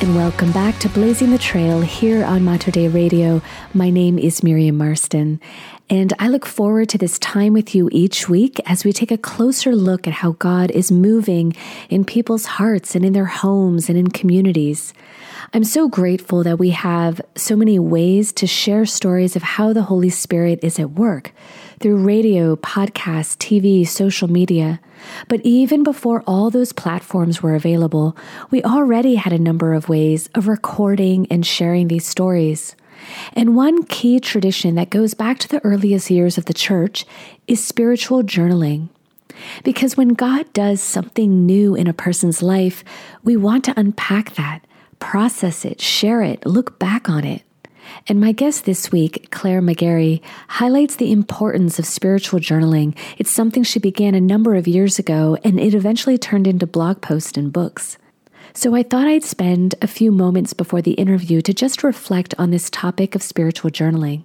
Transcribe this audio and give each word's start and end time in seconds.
and 0.00 0.14
welcome 0.14 0.52
back 0.52 0.78
to 0.78 0.88
Blazing 0.90 1.30
the 1.30 1.38
Trail 1.38 1.80
here 1.80 2.22
on 2.24 2.44
Mater 2.44 2.70
Dei 2.70 2.88
Radio. 2.88 3.40
My 3.72 3.88
name 3.88 4.18
is 4.18 4.42
Miriam 4.42 4.76
Marston, 4.76 5.40
and 5.88 6.12
I 6.18 6.28
look 6.28 6.44
forward 6.44 6.90
to 6.90 6.98
this 6.98 7.18
time 7.18 7.54
with 7.54 7.74
you 7.74 7.88
each 7.92 8.28
week 8.28 8.60
as 8.66 8.84
we 8.84 8.92
take 8.92 9.10
a 9.10 9.16
closer 9.16 9.74
look 9.74 10.06
at 10.06 10.12
how 10.12 10.32
God 10.32 10.70
is 10.70 10.92
moving 10.92 11.54
in 11.88 12.04
people's 12.04 12.44
hearts 12.44 12.94
and 12.94 13.04
in 13.06 13.14
their 13.14 13.26
homes 13.26 13.88
and 13.88 13.96
in 13.96 14.08
communities. 14.08 14.92
I'm 15.54 15.64
so 15.64 15.88
grateful 15.88 16.42
that 16.42 16.58
we 16.58 16.70
have 16.70 17.20
so 17.34 17.56
many 17.56 17.78
ways 17.78 18.32
to 18.34 18.46
share 18.46 18.84
stories 18.84 19.34
of 19.34 19.42
how 19.42 19.72
the 19.72 19.84
Holy 19.84 20.10
Spirit 20.10 20.60
is 20.62 20.78
at 20.78 20.90
work 20.90 21.32
through 21.80 22.04
radio, 22.04 22.56
podcast, 22.56 23.38
TV, 23.38 23.86
social 23.86 24.28
media. 24.28 24.80
But 25.28 25.40
even 25.42 25.82
before 25.82 26.22
all 26.26 26.50
those 26.50 26.72
platforms 26.72 27.42
were 27.42 27.54
available, 27.54 28.16
we 28.50 28.62
already 28.62 29.16
had 29.16 29.32
a 29.32 29.38
number 29.38 29.74
of 29.74 29.88
ways 29.88 30.28
of 30.34 30.48
recording 30.48 31.26
and 31.30 31.46
sharing 31.46 31.88
these 31.88 32.06
stories. 32.06 32.76
And 33.34 33.56
one 33.56 33.84
key 33.84 34.20
tradition 34.20 34.74
that 34.74 34.90
goes 34.90 35.14
back 35.14 35.38
to 35.40 35.48
the 35.48 35.64
earliest 35.64 36.10
years 36.10 36.38
of 36.38 36.46
the 36.46 36.54
church 36.54 37.04
is 37.46 37.64
spiritual 37.64 38.22
journaling. 38.22 38.88
Because 39.64 39.96
when 39.96 40.08
God 40.08 40.50
does 40.52 40.82
something 40.82 41.44
new 41.44 41.74
in 41.74 41.86
a 41.86 41.92
person's 41.92 42.42
life, 42.42 42.82
we 43.22 43.36
want 43.36 43.64
to 43.64 43.78
unpack 43.78 44.34
that, 44.34 44.66
process 44.98 45.64
it, 45.64 45.80
share 45.80 46.22
it, 46.22 46.46
look 46.46 46.78
back 46.78 47.08
on 47.08 47.24
it. 47.24 47.42
And 48.08 48.20
my 48.20 48.30
guest 48.30 48.66
this 48.66 48.92
week, 48.92 49.32
Claire 49.32 49.60
McGarry, 49.60 50.20
highlights 50.46 50.94
the 50.94 51.10
importance 51.10 51.80
of 51.80 51.86
spiritual 51.86 52.38
journaling. 52.38 52.96
It's 53.18 53.32
something 53.32 53.64
she 53.64 53.80
began 53.80 54.14
a 54.14 54.20
number 54.20 54.54
of 54.54 54.68
years 54.68 55.00
ago, 55.00 55.36
and 55.42 55.58
it 55.58 55.74
eventually 55.74 56.16
turned 56.16 56.46
into 56.46 56.68
blog 56.68 57.00
posts 57.02 57.36
and 57.36 57.52
books. 57.52 57.98
So 58.54 58.76
I 58.76 58.84
thought 58.84 59.08
I'd 59.08 59.24
spend 59.24 59.74
a 59.82 59.88
few 59.88 60.12
moments 60.12 60.52
before 60.52 60.80
the 60.82 60.92
interview 60.92 61.40
to 61.42 61.52
just 61.52 61.82
reflect 61.82 62.32
on 62.38 62.52
this 62.52 62.70
topic 62.70 63.16
of 63.16 63.24
spiritual 63.24 63.72
journaling. 63.72 64.22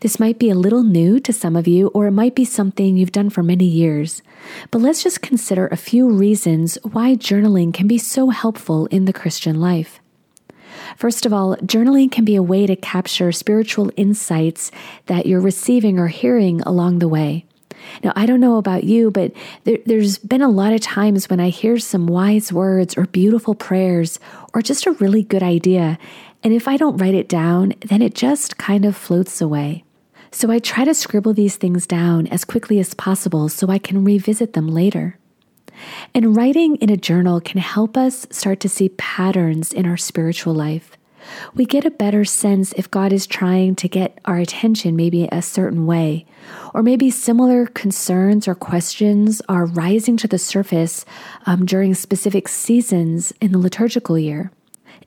This 0.00 0.18
might 0.18 0.38
be 0.38 0.48
a 0.48 0.54
little 0.54 0.82
new 0.82 1.20
to 1.20 1.32
some 1.32 1.56
of 1.56 1.68
you, 1.68 1.88
or 1.88 2.06
it 2.06 2.12
might 2.12 2.34
be 2.34 2.46
something 2.46 2.96
you've 2.96 3.12
done 3.12 3.28
for 3.28 3.42
many 3.42 3.66
years. 3.66 4.22
But 4.70 4.80
let's 4.80 5.02
just 5.02 5.20
consider 5.20 5.66
a 5.66 5.76
few 5.76 6.08
reasons 6.08 6.78
why 6.82 7.16
journaling 7.16 7.74
can 7.74 7.86
be 7.86 7.98
so 7.98 8.30
helpful 8.30 8.86
in 8.86 9.04
the 9.04 9.12
Christian 9.12 9.60
life. 9.60 10.00
First 11.00 11.24
of 11.24 11.32
all, 11.32 11.56
journaling 11.56 12.12
can 12.12 12.26
be 12.26 12.36
a 12.36 12.42
way 12.42 12.66
to 12.66 12.76
capture 12.76 13.32
spiritual 13.32 13.90
insights 13.96 14.70
that 15.06 15.24
you're 15.24 15.40
receiving 15.40 15.98
or 15.98 16.08
hearing 16.08 16.60
along 16.60 16.98
the 16.98 17.08
way. 17.08 17.46
Now, 18.04 18.12
I 18.16 18.26
don't 18.26 18.38
know 18.38 18.58
about 18.58 18.84
you, 18.84 19.10
but 19.10 19.32
there, 19.64 19.78
has 19.86 20.18
been 20.18 20.42
a 20.42 20.50
lot 20.50 20.74
of 20.74 20.82
times 20.82 21.30
when 21.30 21.40
I 21.40 21.48
hear 21.48 21.78
some 21.78 22.06
wise 22.06 22.52
words 22.52 22.98
or 22.98 23.06
beautiful 23.06 23.54
prayers 23.54 24.20
or 24.52 24.60
just 24.60 24.84
a 24.84 24.92
really 24.92 25.22
good 25.22 25.42
idea. 25.42 25.98
And 26.44 26.52
if 26.52 26.68
I 26.68 26.76
don't 26.76 26.98
write 26.98 27.14
it 27.14 27.30
down, 27.30 27.72
then 27.80 28.02
it 28.02 28.14
just 28.14 28.58
kind 28.58 28.84
of 28.84 28.94
floats 28.94 29.40
away. 29.40 29.84
So 30.32 30.50
I 30.50 30.58
try 30.58 30.84
to 30.84 30.92
scribble 30.92 31.32
these 31.32 31.56
things 31.56 31.86
down 31.86 32.26
as 32.26 32.44
quickly 32.44 32.78
as 32.78 32.92
possible 32.92 33.48
so 33.48 33.68
I 33.68 33.78
can 33.78 34.04
revisit 34.04 34.52
them 34.52 34.68
later. 34.68 35.16
And 36.14 36.36
writing 36.36 36.76
in 36.76 36.90
a 36.90 36.96
journal 36.96 37.40
can 37.40 37.60
help 37.60 37.96
us 37.96 38.26
start 38.30 38.60
to 38.60 38.68
see 38.68 38.90
patterns 38.90 39.72
in 39.72 39.86
our 39.86 39.96
spiritual 39.96 40.54
life. 40.54 40.96
We 41.54 41.64
get 41.64 41.84
a 41.84 41.90
better 41.90 42.24
sense 42.24 42.72
if 42.72 42.90
God 42.90 43.12
is 43.12 43.26
trying 43.26 43.76
to 43.76 43.88
get 43.88 44.18
our 44.24 44.38
attention 44.38 44.96
maybe 44.96 45.28
a 45.30 45.42
certain 45.42 45.86
way, 45.86 46.26
or 46.74 46.82
maybe 46.82 47.10
similar 47.10 47.66
concerns 47.66 48.48
or 48.48 48.54
questions 48.54 49.40
are 49.48 49.66
rising 49.66 50.16
to 50.18 50.28
the 50.28 50.38
surface 50.38 51.04
um, 51.46 51.66
during 51.66 51.94
specific 51.94 52.48
seasons 52.48 53.32
in 53.40 53.52
the 53.52 53.58
liturgical 53.58 54.18
year. 54.18 54.50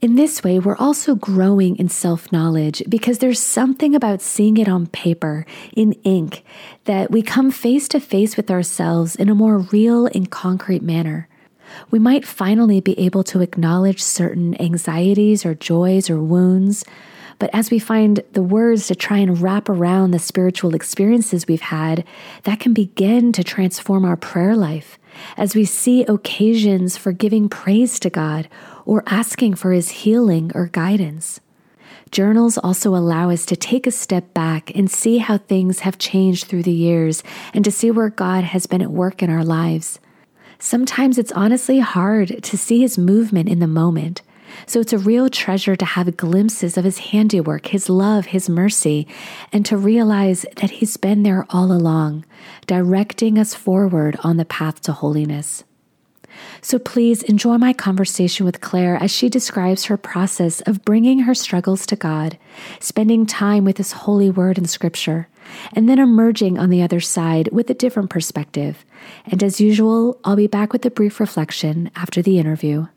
In 0.02 0.16
this 0.16 0.44
way, 0.44 0.60
we're 0.60 0.76
also 0.78 1.16
growing 1.16 1.78
in 1.78 1.88
self 1.88 2.32
knowledge 2.32 2.84
because 2.90 3.20
there's 3.20 3.40
something 3.40 3.96
about 3.96 4.22
seeing 4.22 4.58
it 4.58 4.68
on 4.68 4.88
paper, 4.88 5.46
in 5.76 5.94
ink, 6.04 6.44
that 6.86 7.12
we 7.12 7.22
come 7.22 7.52
face 7.52 7.88
to 7.90 8.00
face 8.00 8.36
with 8.36 8.52
ourselves 8.52 9.16
in 9.16 9.30
a 9.30 9.36
more 9.36 9.60
real 9.60 10.08
and 10.08 10.30
concrete 10.30 10.84
manner. 10.84 11.28
We 11.90 12.00
might 12.00 12.28
finally 12.28 12.82
be 12.82 13.00
able 13.00 13.24
to 13.26 13.42
acknowledge 13.42 14.02
certain 14.02 14.60
anxieties 14.62 15.46
or 15.46 15.56
joys 15.56 16.10
or 16.10 16.22
wounds. 16.22 16.84
But 17.40 17.50
as 17.54 17.72
we 17.72 17.80
find 17.80 18.22
the 18.34 18.44
words 18.44 18.88
to 18.88 18.96
try 18.96 19.18
and 19.18 19.42
wrap 19.42 19.68
around 19.68 20.12
the 20.12 20.20
spiritual 20.20 20.76
experiences 20.76 21.48
we've 21.48 21.62
had, 21.62 22.06
that 22.44 22.60
can 22.60 22.74
begin 22.74 23.32
to 23.34 23.44
transform 23.44 24.06
our 24.06 24.16
prayer 24.16 24.56
life 24.56 25.00
as 25.38 25.56
we 25.56 25.66
see 25.66 26.04
occasions 26.04 26.98
for 26.98 27.12
giving 27.12 27.50
praise 27.50 28.00
to 28.00 28.10
God 28.10 28.48
or 28.86 29.04
asking 29.08 29.56
for 29.56 29.72
His 29.72 29.90
healing 29.90 30.52
or 30.54 30.68
guidance. 30.68 31.40
Journals 32.12 32.58
also 32.58 32.96
allow 32.96 33.32
us 33.32 33.46
to 33.48 33.56
take 33.56 33.88
a 33.88 33.92
step 33.92 34.34
back 34.34 34.76
and 34.76 34.90
see 34.90 35.18
how 35.18 35.38
things 35.38 35.80
have 35.80 35.98
changed 35.98 36.46
through 36.46 36.64
the 36.64 36.72
years 36.72 37.24
and 37.54 37.66
to 37.66 37.72
see 37.72 37.90
where 37.90 38.10
God 38.10 38.44
has 38.44 38.68
been 38.68 38.82
at 38.82 38.92
work 38.92 39.24
in 39.24 39.30
our 39.30 39.44
lives. 39.44 40.00
Sometimes 40.60 41.18
it's 41.18 41.32
honestly 41.32 41.80
hard 41.80 42.44
to 42.44 42.58
see 42.58 42.82
His 42.82 42.98
movement 42.98 43.50
in 43.50 43.60
the 43.60 43.68
moment. 43.68 44.22
So 44.66 44.80
it's 44.80 44.94
a 44.94 44.98
real 44.98 45.30
treasure 45.30 45.76
to 45.76 45.86
have 45.86 46.16
glimpses 46.18 46.78
of 46.78 46.86
his 46.86 47.00
handiwork, 47.00 47.68
his 47.68 47.90
love, 47.90 48.28
his 48.28 48.50
mercy, 48.50 49.08
and 49.52 49.66
to 49.66 49.78
realize 49.78 50.46
that 50.58 50.72
he's 50.72 50.98
been 50.98 51.24
there 51.24 51.46
all 51.50 51.72
along, 51.72 52.26
directing 52.68 53.38
us 53.38 53.54
forward 53.54 54.18
on 54.24 54.38
the 54.38 54.46
path 54.46 54.82
to 54.82 54.94
holiness. 54.94 55.64
So 56.62 56.80
please 56.80 57.24
enjoy 57.24 57.58
my 57.58 57.74
conversation 57.74 58.46
with 58.46 58.62
Claire 58.62 58.96
as 58.96 59.12
she 59.12 59.30
describes 59.30 59.86
her 59.86 59.98
process 59.98 60.62
of 60.62 60.86
bringing 60.86 61.20
her 61.20 61.34
struggles 61.34 61.86
to 61.88 61.96
God, 61.96 62.38
spending 62.80 63.26
time 63.26 63.66
with 63.66 63.78
His 63.78 63.92
holy 63.92 64.30
word 64.30 64.58
and 64.58 64.70
scripture, 64.70 65.28
and 65.74 65.90
then 65.90 66.00
emerging 66.00 66.58
on 66.58 66.70
the 66.70 66.82
other 66.82 67.00
side 67.00 67.50
with 67.52 67.70
a 67.70 67.74
different 67.74 68.10
perspective. 68.10 68.86
And 69.26 69.44
as 69.44 69.60
usual, 69.60 70.20
I'll 70.24 70.36
be 70.36 70.48
back 70.48 70.74
with 70.74 70.86
a 70.86 70.92
brief 70.92 71.20
reflection 71.20 71.92
after 71.96 72.22
the 72.22 72.40
interview. 72.40 72.88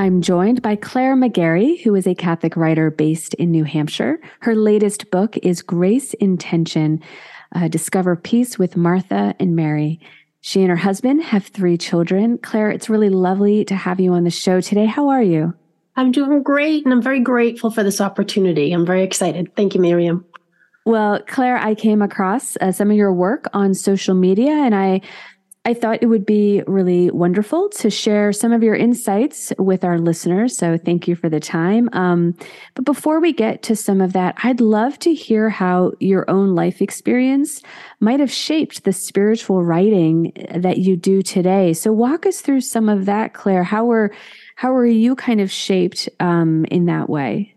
I'm 0.00 0.22
joined 0.22 0.62
by 0.62 0.76
Claire 0.76 1.14
McGarry, 1.14 1.82
who 1.82 1.94
is 1.94 2.06
a 2.06 2.14
Catholic 2.14 2.56
writer 2.56 2.90
based 2.90 3.34
in 3.34 3.50
New 3.50 3.64
Hampshire. 3.64 4.18
Her 4.40 4.54
latest 4.54 5.10
book 5.10 5.36
is 5.42 5.60
Grace 5.60 6.14
in 6.14 6.38
Tension 6.38 7.02
uh, 7.54 7.68
Discover 7.68 8.16
Peace 8.16 8.58
with 8.58 8.78
Martha 8.78 9.34
and 9.38 9.54
Mary. 9.54 10.00
She 10.40 10.62
and 10.62 10.70
her 10.70 10.76
husband 10.76 11.22
have 11.22 11.46
three 11.46 11.76
children. 11.76 12.38
Claire, 12.38 12.70
it's 12.70 12.88
really 12.88 13.10
lovely 13.10 13.64
to 13.66 13.74
have 13.74 14.00
you 14.00 14.14
on 14.14 14.24
the 14.24 14.30
show 14.30 14.60
today. 14.60 14.86
How 14.86 15.08
are 15.08 15.22
you? 15.22 15.54
I'm 15.96 16.12
doing 16.12 16.42
great, 16.42 16.84
and 16.84 16.94
I'm 16.94 17.02
very 17.02 17.20
grateful 17.20 17.70
for 17.70 17.82
this 17.82 18.00
opportunity. 18.00 18.72
I'm 18.72 18.86
very 18.86 19.02
excited. 19.02 19.54
Thank 19.54 19.74
you, 19.74 19.80
Miriam. 19.80 20.24
Well, 20.86 21.20
Claire, 21.26 21.58
I 21.58 21.74
came 21.74 22.00
across 22.00 22.56
uh, 22.56 22.72
some 22.72 22.90
of 22.90 22.96
your 22.96 23.12
work 23.12 23.46
on 23.52 23.74
social 23.74 24.14
media, 24.14 24.52
and 24.52 24.74
I 24.74 25.02
I 25.66 25.74
thought 25.74 26.02
it 26.02 26.06
would 26.06 26.24
be 26.24 26.62
really 26.66 27.10
wonderful 27.10 27.68
to 27.68 27.90
share 27.90 28.32
some 28.32 28.50
of 28.50 28.62
your 28.62 28.74
insights 28.74 29.52
with 29.58 29.84
our 29.84 29.98
listeners. 29.98 30.56
So 30.56 30.78
thank 30.78 31.06
you 31.06 31.14
for 31.14 31.28
the 31.28 31.38
time. 31.38 31.90
Um, 31.92 32.34
but 32.74 32.86
before 32.86 33.20
we 33.20 33.34
get 33.34 33.62
to 33.64 33.76
some 33.76 34.00
of 34.00 34.14
that, 34.14 34.36
I'd 34.42 34.62
love 34.62 34.98
to 35.00 35.12
hear 35.12 35.50
how 35.50 35.92
your 36.00 36.28
own 36.30 36.54
life 36.54 36.80
experience 36.80 37.60
might 38.00 38.20
have 38.20 38.32
shaped 38.32 38.84
the 38.84 38.92
spiritual 38.94 39.62
writing 39.62 40.32
that 40.54 40.78
you 40.78 40.96
do 40.96 41.20
today. 41.20 41.74
So 41.74 41.92
walk 41.92 42.24
us 42.24 42.40
through 42.40 42.62
some 42.62 42.88
of 42.88 43.04
that, 43.04 43.34
Claire. 43.34 43.64
How 43.64 43.84
were 43.84 44.14
how 44.56 44.72
were 44.72 44.86
you 44.86 45.14
kind 45.14 45.42
of 45.42 45.50
shaped 45.50 46.08
um, 46.20 46.64
in 46.70 46.86
that 46.86 47.10
way? 47.10 47.54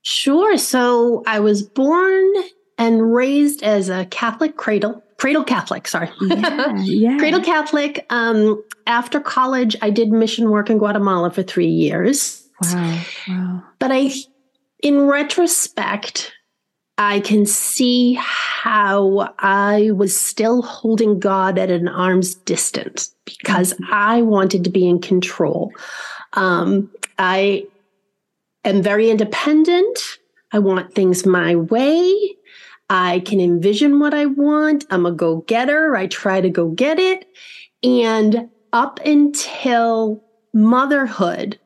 Sure. 0.00 0.56
So 0.56 1.22
I 1.26 1.40
was 1.40 1.62
born 1.62 2.32
and 2.78 3.14
raised 3.14 3.62
as 3.62 3.90
a 3.90 4.06
Catholic 4.06 4.56
cradle, 4.56 5.03
cradle 5.18 5.44
Catholic, 5.44 5.86
sorry. 5.88 6.10
Yeah, 6.20 6.74
yeah. 6.82 7.18
cradle 7.18 7.42
Catholic. 7.42 8.04
Um, 8.10 8.62
after 8.86 9.20
college, 9.20 9.76
I 9.82 9.90
did 9.90 10.10
mission 10.10 10.50
work 10.50 10.70
in 10.70 10.78
Guatemala 10.78 11.30
for 11.30 11.42
three 11.42 11.68
years. 11.68 12.46
Wow. 12.62 13.00
Wow. 13.28 13.62
But 13.78 13.90
I, 13.92 14.10
in 14.82 15.02
retrospect, 15.06 16.32
I 16.98 17.20
can 17.20 17.44
see 17.46 18.14
how 18.20 19.34
I 19.40 19.90
was 19.92 20.18
still 20.18 20.62
holding 20.62 21.18
God 21.18 21.58
at 21.58 21.70
an 21.70 21.88
arm's 21.88 22.34
distance 22.34 23.14
because 23.24 23.72
Mm-hmm. 23.74 23.92
I 23.92 24.22
wanted 24.22 24.64
to 24.64 24.70
be 24.70 24.88
in 24.88 25.00
control. 25.00 25.72
Um, 26.34 26.90
I 27.18 27.66
am 28.64 28.82
very 28.82 29.10
independent. 29.10 29.98
I 30.52 30.58
want 30.60 30.94
things 30.94 31.26
my 31.26 31.56
way. 31.56 32.33
I 32.94 33.20
can 33.20 33.40
envision 33.40 33.98
what 33.98 34.14
I 34.14 34.26
want. 34.26 34.84
I'm 34.88 35.04
a 35.04 35.10
go 35.10 35.38
getter. 35.48 35.96
I 35.96 36.06
try 36.06 36.40
to 36.40 36.48
go 36.48 36.68
get 36.68 37.00
it. 37.00 37.26
And 37.82 38.48
up 38.72 39.00
until 39.04 40.22
motherhood, 40.52 41.58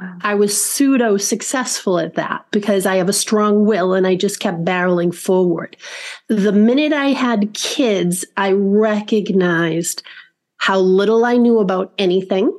Wow. 0.00 0.18
I 0.22 0.34
was 0.34 0.60
pseudo 0.60 1.16
successful 1.16 2.00
at 2.00 2.14
that 2.14 2.46
because 2.50 2.86
I 2.86 2.96
have 2.96 3.08
a 3.08 3.12
strong 3.12 3.66
will 3.66 3.94
and 3.94 4.04
I 4.06 4.16
just 4.16 4.40
kept 4.40 4.64
barreling 4.64 5.14
forward. 5.14 5.76
The 6.28 6.50
minute 6.50 6.92
I 6.92 7.08
had 7.08 7.54
kids, 7.54 8.24
I 8.36 8.50
recognized 8.52 10.02
how 10.56 10.80
little 10.80 11.24
I 11.24 11.36
knew 11.36 11.60
about 11.60 11.92
anything 11.98 12.58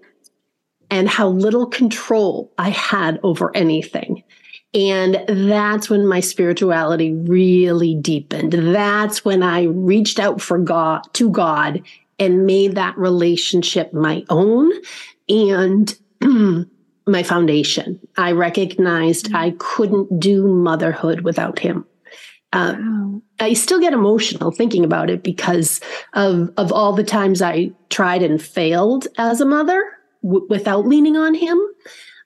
and 0.89 1.09
how 1.09 1.27
little 1.27 1.65
control 1.65 2.53
I 2.57 2.69
had 2.69 3.19
over 3.23 3.53
anything. 3.57 4.22
And 4.73 5.23
that's 5.27 5.89
when 5.89 6.07
my 6.07 6.19
spirituality 6.19 7.13
really 7.13 7.95
deepened. 7.95 8.53
That's 8.53 9.23
when 9.23 9.43
I 9.43 9.63
reached 9.63 10.19
out 10.19 10.41
for 10.41 10.57
God 10.57 11.01
to 11.13 11.29
God 11.29 11.83
and 12.17 12.45
made 12.45 12.75
that 12.75 12.97
relationship 12.97 13.93
my 13.93 14.23
own 14.29 14.71
and 15.29 15.95
my 17.07 17.23
foundation. 17.23 17.99
I 18.17 18.31
recognized 18.31 19.33
I 19.33 19.51
couldn't 19.59 20.19
do 20.19 20.47
motherhood 20.47 21.21
without 21.21 21.59
him. 21.59 21.85
Uh, 22.51 22.75
Wow. 22.79 23.21
I 23.39 23.53
still 23.53 23.79
get 23.79 23.93
emotional 23.93 24.51
thinking 24.51 24.85
about 24.85 25.09
it 25.09 25.23
because 25.23 25.81
of 26.13 26.51
of 26.55 26.71
all 26.71 26.93
the 26.93 27.03
times 27.03 27.41
I 27.41 27.71
tried 27.89 28.21
and 28.23 28.41
failed 28.41 29.07
as 29.17 29.41
a 29.41 29.45
mother 29.45 29.83
w- 30.23 30.45
without 30.49 30.87
leaning 30.87 31.17
on 31.17 31.33
him, 31.33 31.59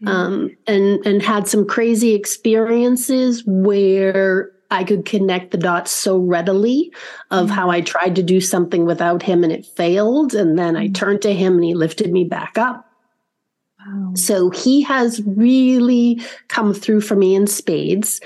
um, 0.06 0.52
and 0.68 1.06
and 1.06 1.22
had 1.22 1.48
some 1.48 1.66
crazy 1.66 2.14
experiences 2.14 3.44
where 3.46 4.52
I 4.70 4.84
could 4.84 5.06
connect 5.06 5.52
the 5.52 5.58
dots 5.58 5.92
so 5.92 6.18
readily 6.18 6.92
of 7.32 7.50
how 7.50 7.70
I 7.70 7.82
tried 7.82 8.16
to 8.18 8.24
do 8.24 8.42
something 8.42 8.86
without 8.86 9.24
him 9.24 9.44
and 9.44 9.52
it 9.52 9.66
failed, 9.66 10.34
and 10.34 10.58
then 10.58 10.76
I 10.76 10.90
turned 10.90 11.22
to 11.24 11.34
him 11.34 11.56
and 11.56 11.64
he 11.64 11.74
lifted 11.74 12.12
me 12.12 12.26
back 12.26 12.58
up. 12.58 12.86
Wow. 13.80 14.12
So 14.16 14.50
he 14.50 14.82
has 14.84 15.22
really 15.26 16.22
come 16.48 16.74
through 16.74 17.02
for 17.02 17.16
me 17.16 17.36
in 17.36 17.48
spades. 17.48 18.20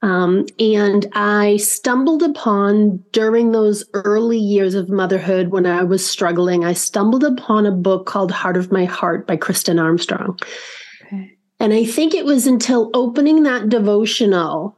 Um, 0.00 0.46
and 0.60 1.06
I 1.14 1.56
stumbled 1.56 2.22
upon 2.22 3.02
during 3.12 3.50
those 3.50 3.84
early 3.94 4.38
years 4.38 4.74
of 4.74 4.88
motherhood 4.88 5.48
when 5.48 5.66
I 5.66 5.82
was 5.82 6.08
struggling, 6.08 6.64
I 6.64 6.72
stumbled 6.72 7.24
upon 7.24 7.66
a 7.66 7.72
book 7.72 8.06
called 8.06 8.30
Heart 8.30 8.56
of 8.56 8.70
My 8.70 8.84
Heart 8.84 9.26
by 9.26 9.36
Kristin 9.36 9.82
Armstrong. 9.82 10.38
And 11.60 11.72
I 11.72 11.84
think 11.84 12.14
it 12.14 12.24
was 12.24 12.46
until 12.46 12.90
opening 12.94 13.42
that 13.42 13.68
devotional, 13.68 14.76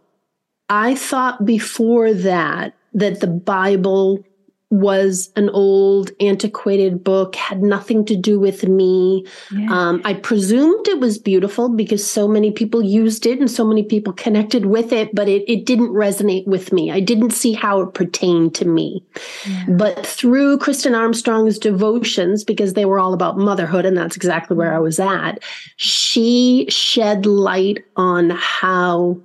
I 0.68 0.94
thought 0.94 1.44
before 1.44 2.12
that 2.14 2.74
that 2.94 3.20
the 3.20 3.26
Bible 3.26 4.24
was 4.70 5.32
an 5.34 5.50
old, 5.50 6.12
antiquated 6.20 7.02
book, 7.02 7.34
had 7.34 7.60
nothing 7.60 8.04
to 8.04 8.14
do 8.14 8.38
with 8.38 8.68
me. 8.68 9.26
Yeah. 9.50 9.66
Um, 9.68 10.00
I 10.04 10.14
presumed 10.14 10.86
it 10.86 11.00
was 11.00 11.18
beautiful 11.18 11.68
because 11.68 12.08
so 12.08 12.28
many 12.28 12.52
people 12.52 12.80
used 12.80 13.26
it 13.26 13.40
and 13.40 13.50
so 13.50 13.64
many 13.66 13.82
people 13.82 14.12
connected 14.12 14.66
with 14.66 14.92
it, 14.92 15.12
but 15.12 15.28
it, 15.28 15.42
it 15.50 15.66
didn't 15.66 15.88
resonate 15.88 16.46
with 16.46 16.72
me. 16.72 16.92
I 16.92 17.00
didn't 17.00 17.32
see 17.32 17.52
how 17.52 17.80
it 17.80 17.94
pertained 17.94 18.54
to 18.56 18.64
me. 18.64 19.04
yeah. 19.44 19.66
But 19.70 20.06
through 20.06 20.58
Kristin 20.58 20.96
Armstrong's 20.96 21.58
devotions, 21.58 22.44
because 22.44 22.74
they 22.74 22.84
were 22.84 23.00
all 23.00 23.12
about 23.12 23.38
motherhood, 23.38 23.84
and 23.84 23.96
that's 23.96 24.16
exactly 24.16 24.56
where 24.56 24.72
I 24.72 24.78
was 24.78 25.00
at, 25.00 25.42
she 25.76 26.66
shed 26.68 27.26
light 27.26 27.84
on 27.96 28.30
how 28.30 29.20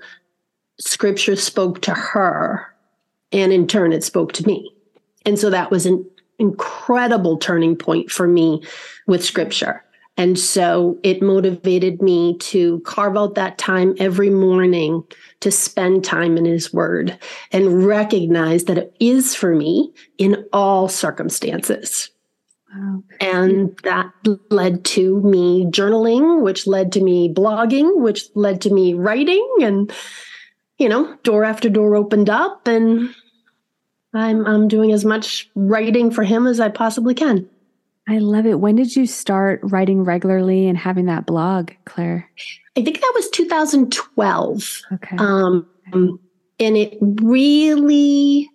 scripture 0.80 1.36
spoke 1.36 1.82
to 1.82 1.94
her. 1.94 2.66
And 3.32 3.54
in 3.54 3.68
turn, 3.68 3.94
it 3.94 4.04
spoke 4.04 4.34
to 4.34 4.48
me. 4.48 4.75
And 5.26 5.40
so 5.40 5.50
that 5.50 5.72
was 5.72 5.86
an 5.86 6.06
incredible 6.40 7.38
turning 7.38 7.76
point 7.76 8.12
for 8.12 8.28
me 8.28 8.64
with 9.08 9.24
scripture. 9.24 9.84
And 10.18 10.40
so 10.40 10.98
it 11.04 11.22
motivated 11.22 12.02
me 12.02 12.38
to 12.38 12.80
carve 12.82 13.18
out 13.18 13.36
that 13.36 13.58
time 13.58 13.96
every 14.00 14.30
morning 14.30 15.04
to 15.42 15.52
spend 15.52 16.06
time 16.06 16.38
in 16.38 16.46
his 16.46 16.74
word 16.74 17.18
and 17.52 17.86
recognize 17.86 18.66
that 18.66 18.78
it 18.78 18.96
is 19.00 19.36
for 19.36 19.54
me 19.54 19.92
in 20.18 20.46
all 20.54 20.88
circumstances. 20.88 22.10
Wow. 22.74 23.04
And 23.20 23.78
that 23.84 24.12
led 24.50 24.86
to 24.86 25.22
me 25.22 25.66
journaling, 25.66 26.42
which 26.42 26.66
led 26.66 26.94
to 26.94 27.02
me 27.02 27.34
blogging, 27.34 27.98
which 27.98 28.24
led 28.36 28.62
to 28.62 28.74
me 28.74 28.94
writing. 28.94 29.46
And, 29.62 29.92
you 30.78 30.88
know, 30.88 31.18
door 31.24 31.44
after 31.44 31.70
door 31.70 31.96
opened 31.96 32.30
up 32.30 32.68
and 32.68 33.14
I'm 34.16 34.46
I'm 34.46 34.68
doing 34.68 34.92
as 34.92 35.06
much 35.06 35.50
writing 35.56 36.12
for 36.12 36.24
him 36.24 36.48
as 36.48 36.60
I 36.60 36.70
possibly 36.70 37.14
can. 37.14 37.50
I 38.08 38.20
love 38.20 38.46
it. 38.46 38.60
When 38.60 38.76
did 38.76 38.96
you 38.96 39.08
start 39.08 39.60
writing 39.64 40.04
regularly 40.04 40.68
and 40.68 40.78
having 40.78 41.06
that 41.06 41.26
blog, 41.26 41.72
Claire? 41.86 42.30
I 42.78 42.84
think 42.84 43.02
that 43.02 43.12
was 43.16 43.30
2012. 43.32 44.82
Okay. 44.94 45.16
Um, 45.18 45.68
and 45.92 46.78
it 46.78 46.98
really 47.02 48.50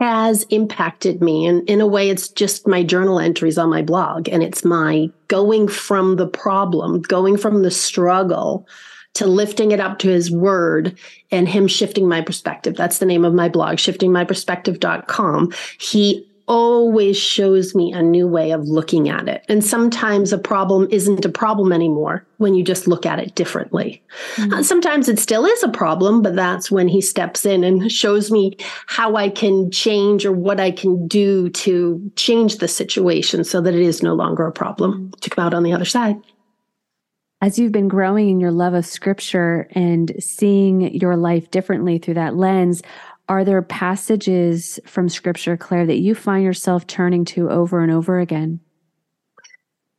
has 0.00 0.44
impacted 0.50 1.22
me. 1.22 1.46
And 1.46 1.68
in 1.68 1.80
a 1.80 1.86
way, 1.86 2.10
it's 2.10 2.28
just 2.28 2.68
my 2.68 2.82
journal 2.82 3.18
entries 3.18 3.58
on 3.58 3.70
my 3.70 3.82
blog. 3.82 4.28
And 4.28 4.42
it's 4.42 4.64
my 4.64 5.10
going 5.28 5.66
from 5.66 6.16
the 6.16 6.28
problem, 6.28 7.00
going 7.02 7.36
from 7.36 7.62
the 7.62 7.70
struggle 7.70 8.68
to 9.14 9.26
lifting 9.26 9.72
it 9.72 9.80
up 9.80 9.98
to 9.98 10.08
his 10.08 10.30
word 10.30 10.98
and 11.30 11.48
him 11.48 11.66
shifting 11.66 12.08
my 12.08 12.20
perspective. 12.20 12.76
That's 12.76 12.98
the 12.98 13.06
name 13.06 13.24
of 13.24 13.34
my 13.34 13.48
blog, 13.48 13.76
shiftingmyperspective.com. 13.76 15.52
He 15.80 16.28
always 16.48 17.16
shows 17.16 17.74
me 17.74 17.92
a 17.92 18.02
new 18.02 18.26
way 18.26 18.50
of 18.50 18.66
looking 18.66 19.08
at 19.08 19.28
it. 19.28 19.44
And 19.48 19.62
sometimes 19.62 20.32
a 20.32 20.38
problem 20.38 20.88
isn't 20.90 21.24
a 21.24 21.28
problem 21.28 21.72
anymore 21.72 22.26
when 22.38 22.54
you 22.54 22.64
just 22.64 22.88
look 22.88 23.04
at 23.04 23.18
it 23.18 23.34
differently. 23.34 24.02
Uh, 24.38 24.62
sometimes 24.62 25.08
it 25.08 25.18
still 25.18 25.44
is 25.44 25.62
a 25.62 25.68
problem, 25.68 26.22
but 26.22 26.34
that's 26.34 26.70
when 26.70 26.88
he 26.88 27.02
steps 27.02 27.44
in 27.44 27.64
and 27.64 27.92
shows 27.92 28.30
me 28.30 28.56
how 28.86 29.14
I 29.14 29.28
can 29.28 29.70
change 29.70 30.24
or 30.24 30.32
what 30.32 30.58
I 30.58 30.70
can 30.70 31.06
do 31.06 31.50
to 31.50 32.10
change 32.16 32.58
the 32.58 32.68
situation 32.68 33.44
so 33.44 33.60
that 33.60 33.74
it 33.74 33.82
is 33.82 34.02
no 34.02 34.14
longer 34.14 34.46
a 34.46 34.52
problem 34.52 35.12
to 35.20 35.30
come 35.30 35.44
out 35.44 35.54
on 35.54 35.62
the 35.62 35.74
other 35.74 35.84
side. 35.84 36.16
As 37.40 37.58
you've 37.58 37.72
been 37.72 37.86
growing 37.86 38.30
in 38.30 38.40
your 38.40 38.50
love 38.50 38.74
of 38.74 38.84
scripture 38.84 39.68
and 39.72 40.12
seeing 40.18 40.92
your 40.94 41.16
life 41.16 41.50
differently 41.52 41.98
through 41.98 42.14
that 42.14 42.36
lens, 42.36 42.82
are 43.28 43.44
there 43.44 43.62
passages 43.62 44.80
from 44.86 45.08
scripture, 45.08 45.56
Claire, 45.56 45.86
that 45.86 45.98
you 45.98 46.14
find 46.16 46.42
yourself 46.42 46.86
turning 46.86 47.24
to 47.26 47.48
over 47.48 47.80
and 47.80 47.92
over 47.92 48.18
again? 48.18 48.58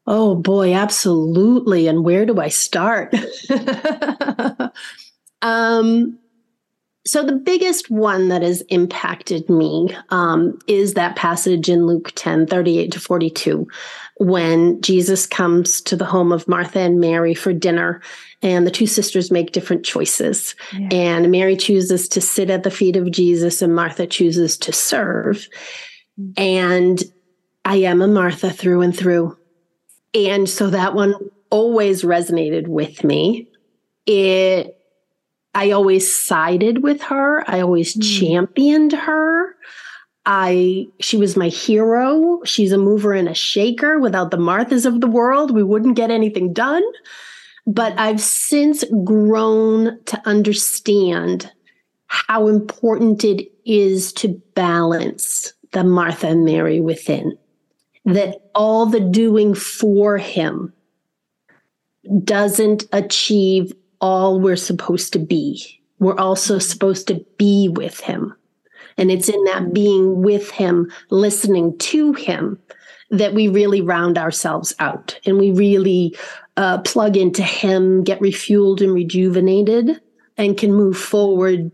Oh 0.05 0.35
boy, 0.35 0.73
absolutely. 0.73 1.87
And 1.87 2.03
where 2.03 2.25
do 2.25 2.41
I 2.41 2.47
start? 2.47 3.13
um, 5.41 6.17
so 7.05 7.23
the 7.23 7.35
biggest 7.35 7.89
one 7.89 8.27
that 8.29 8.41
has 8.41 8.61
impacted 8.69 9.49
me 9.49 9.95
um, 10.09 10.57
is 10.67 10.95
that 10.95 11.15
passage 11.15 11.69
in 11.69 11.85
Luke 11.85 12.11
10, 12.15 12.47
38 12.47 12.91
to 12.91 12.99
42, 12.99 13.67
when 14.19 14.81
Jesus 14.81 15.25
comes 15.25 15.81
to 15.81 15.95
the 15.95 16.05
home 16.05 16.31
of 16.31 16.47
Martha 16.47 16.79
and 16.79 16.99
Mary 16.99 17.33
for 17.33 17.53
dinner, 17.53 18.01
and 18.41 18.67
the 18.67 18.71
two 18.71 18.85
sisters 18.87 19.31
make 19.31 19.53
different 19.53 19.85
choices. 19.85 20.55
Yeah. 20.77 20.89
And 20.91 21.31
Mary 21.31 21.55
chooses 21.55 22.07
to 22.09 22.21
sit 22.21 22.49
at 22.49 22.63
the 22.63 22.71
feet 22.71 22.95
of 22.95 23.11
Jesus, 23.11 23.61
and 23.61 23.73
Martha 23.73 24.05
chooses 24.05 24.57
to 24.59 24.71
serve. 24.73 25.47
And 26.37 27.01
I 27.63 27.77
am 27.77 28.01
a 28.01 28.07
Martha 28.07 28.49
through 28.49 28.81
and 28.81 28.95
through. 28.95 29.37
And 30.13 30.49
so 30.49 30.69
that 30.69 30.93
one 30.95 31.15
always 31.49 32.03
resonated 32.03 32.67
with 32.67 33.03
me. 33.03 33.47
It 34.05 34.75
I 35.55 35.71
always 35.71 36.13
sided 36.13 36.83
with 36.83 37.01
her. 37.03 37.43
I 37.49 37.61
always 37.61 37.95
Mm. 37.95 38.19
championed 38.19 38.91
her. 38.91 39.55
I 40.31 40.85
she 40.99 41.17
was 41.17 41.35
my 41.35 41.47
hero. 41.47 42.39
She's 42.45 42.71
a 42.71 42.77
mover 42.77 43.13
and 43.13 43.27
a 43.27 43.33
shaker. 43.33 43.99
Without 43.99 44.29
the 44.29 44.37
Marthas 44.37 44.85
of 44.85 45.01
the 45.01 45.07
world, 45.07 45.49
we 45.49 45.63
wouldn't 45.63 45.95
get 45.95 46.11
anything 46.11 46.53
done. 46.53 46.83
But 47.65 47.97
I've 47.97 48.21
since 48.21 48.83
grown 49.03 49.99
to 50.05 50.21
understand 50.25 51.51
how 52.05 52.47
important 52.47 53.23
it 53.23 53.51
is 53.65 54.13
to 54.13 54.39
balance 54.53 55.51
the 55.71 55.83
Martha 55.83 56.27
and 56.27 56.45
Mary 56.45 56.79
within. 56.79 57.35
That 58.05 58.35
all 58.53 58.85
the 58.85 58.99
doing 58.99 59.55
for 59.55 60.19
him 60.19 60.71
doesn't 62.23 62.85
achieve 62.93 63.73
all 63.99 64.39
we're 64.39 64.55
supposed 64.55 65.11
to 65.13 65.19
be. 65.19 65.81
We're 65.97 66.17
also 66.17 66.59
supposed 66.59 67.07
to 67.07 67.25
be 67.39 67.67
with 67.67 67.99
him. 67.99 68.35
And 68.99 69.09
it's 69.09 69.29
in 69.29 69.41
that 69.45 69.73
being 69.73 70.21
with 70.21 70.51
him, 70.51 70.91
listening 71.09 71.77
to 71.79 72.13
him, 72.13 72.59
that 73.09 73.33
we 73.33 73.47
really 73.47 73.81
round 73.81 74.17
ourselves 74.17 74.75
out 74.79 75.17
and 75.25 75.39
we 75.39 75.51
really 75.51 76.15
uh, 76.57 76.79
plug 76.79 77.15
into 77.15 77.41
him, 77.41 78.03
get 78.03 78.19
refueled 78.19 78.81
and 78.81 78.93
rejuvenated, 78.93 80.01
and 80.37 80.57
can 80.57 80.73
move 80.73 80.97
forward 80.97 81.71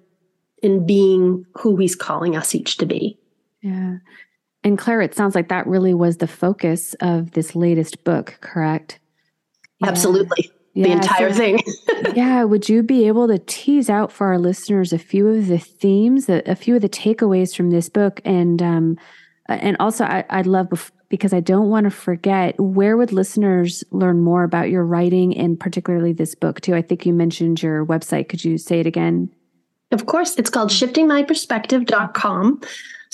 in 0.62 0.86
being 0.86 1.46
who 1.56 1.76
he's 1.76 1.96
calling 1.96 2.36
us 2.36 2.56
each 2.56 2.78
to 2.78 2.86
be. 2.86 3.18
Yeah. 3.62 3.98
And 4.64 4.78
Claire, 4.78 5.02
it 5.02 5.16
sounds 5.16 5.36
like 5.36 5.50
that 5.50 5.68
really 5.68 5.94
was 5.94 6.18
the 6.18 6.28
focus 6.28 6.96
of 7.02 7.32
this 7.32 7.56
latest 7.56 8.04
book, 8.04 8.38
correct? 8.42 9.00
Absolutely. 9.84 10.52
Yeah. 10.76 10.88
The 10.88 10.92
entire 10.92 11.32
so, 11.32 11.38
thing. 11.38 11.64
yeah. 12.16 12.44
Would 12.44 12.68
you 12.68 12.84
be 12.84 13.08
able 13.08 13.28
to 13.30 13.40
tease 13.40 13.90
out 13.90 14.12
for 14.12 14.28
our 14.28 14.38
listeners 14.38 14.92
a 14.92 15.00
few 15.00 15.28
of 15.30 15.48
the 15.48 15.58
themes, 15.58 16.30
a, 16.30 16.44
a 16.46 16.56
few 16.56 16.76
of 16.76 16.82
the 16.82 16.90
takeaways 16.90 17.56
from 17.56 17.72
this 17.72 17.88
book? 17.88 18.20
And, 18.26 18.62
um, 18.62 18.98
and 19.48 19.78
also, 19.80 20.04
I, 20.04 20.26
would 20.36 20.48
love, 20.48 20.92
because 21.08 21.32
I 21.34 21.40
don't 21.40 21.70
want 21.70 21.86
to 21.86 21.92
forget, 21.92 22.60
where 22.60 22.98
would 22.98 23.14
listeners 23.14 23.86
learn 23.92 24.20
more 24.20 24.44
about 24.44 24.70
your 24.70 24.86
writing 24.86 25.38
and 25.38 25.58
particularly 25.58 26.12
this 26.12 26.36
book, 26.36 26.60
too? 26.60 26.76
I 26.76 26.82
think 26.82 27.06
you 27.06 27.14
mentioned 27.14 27.64
your 27.64 27.86
website. 27.86 28.28
Could 28.28 28.44
you 28.44 28.58
say 28.58 28.82
it 28.82 28.88
again? 28.88 29.34
Of 29.92 30.08
course, 30.08 30.36
it's 30.38 30.50
called 30.50 30.72
shiftingmyperspective.com. 30.72 32.62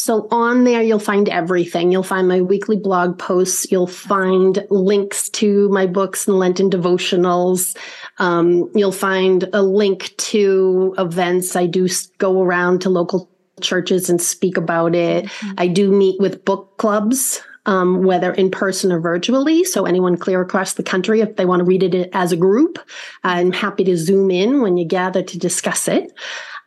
So 0.02 0.28
on 0.32 0.64
there, 0.64 0.82
you'll 0.82 0.98
find 0.98 1.30
everything. 1.30 1.92
You'll 1.92 2.02
find 2.02 2.28
my 2.28 2.42
weekly 2.42 2.76
blog 2.76 3.20
posts. 3.20 3.72
You'll 3.72 3.86
find 3.86 4.66
links 4.72 5.30
to 5.30 5.70
my 5.70 5.86
books 5.86 6.28
and 6.28 6.40
Lenten 6.40 6.72
devotionals. 6.72 7.78
Um, 8.18 8.72
you'll 8.74 8.94
find 8.94 9.48
a 9.54 9.62
link 9.62 10.18
to 10.18 10.96
events. 10.98 11.56
I 11.56 11.68
do 11.68 11.88
go 12.18 12.42
around 12.42 12.82
to 12.82 12.90
local 12.90 13.30
churches 13.62 14.10
and 14.10 14.20
speak 14.20 14.58
about 14.58 14.96
it. 14.96 15.26
Mm-hmm. 15.26 15.54
I 15.60 15.68
do 15.68 15.92
meet 15.92 16.20
with 16.20 16.46
book 16.46 16.80
clubs, 16.80 17.40
um, 17.68 18.04
whether 18.04 18.34
in 18.34 18.50
person 18.50 18.92
or 18.92 19.00
virtually. 19.00 19.64
So 19.64 19.86
anyone 19.86 20.18
clear 20.18 20.42
across 20.42 20.74
the 20.74 20.84
country, 20.84 21.22
if 21.22 21.36
they 21.36 21.46
want 21.46 21.60
to 21.60 21.64
read 21.64 21.84
it 21.84 22.10
as 22.14 22.32
a 22.32 22.38
group, 22.38 22.80
I'm 23.24 23.52
happy 23.52 23.84
to 23.84 23.96
zoom 23.96 24.32
in 24.32 24.62
when 24.64 24.78
you 24.78 24.86
gather 24.86 25.22
to 25.22 25.38
discuss 25.38 25.88
it. 25.88 26.12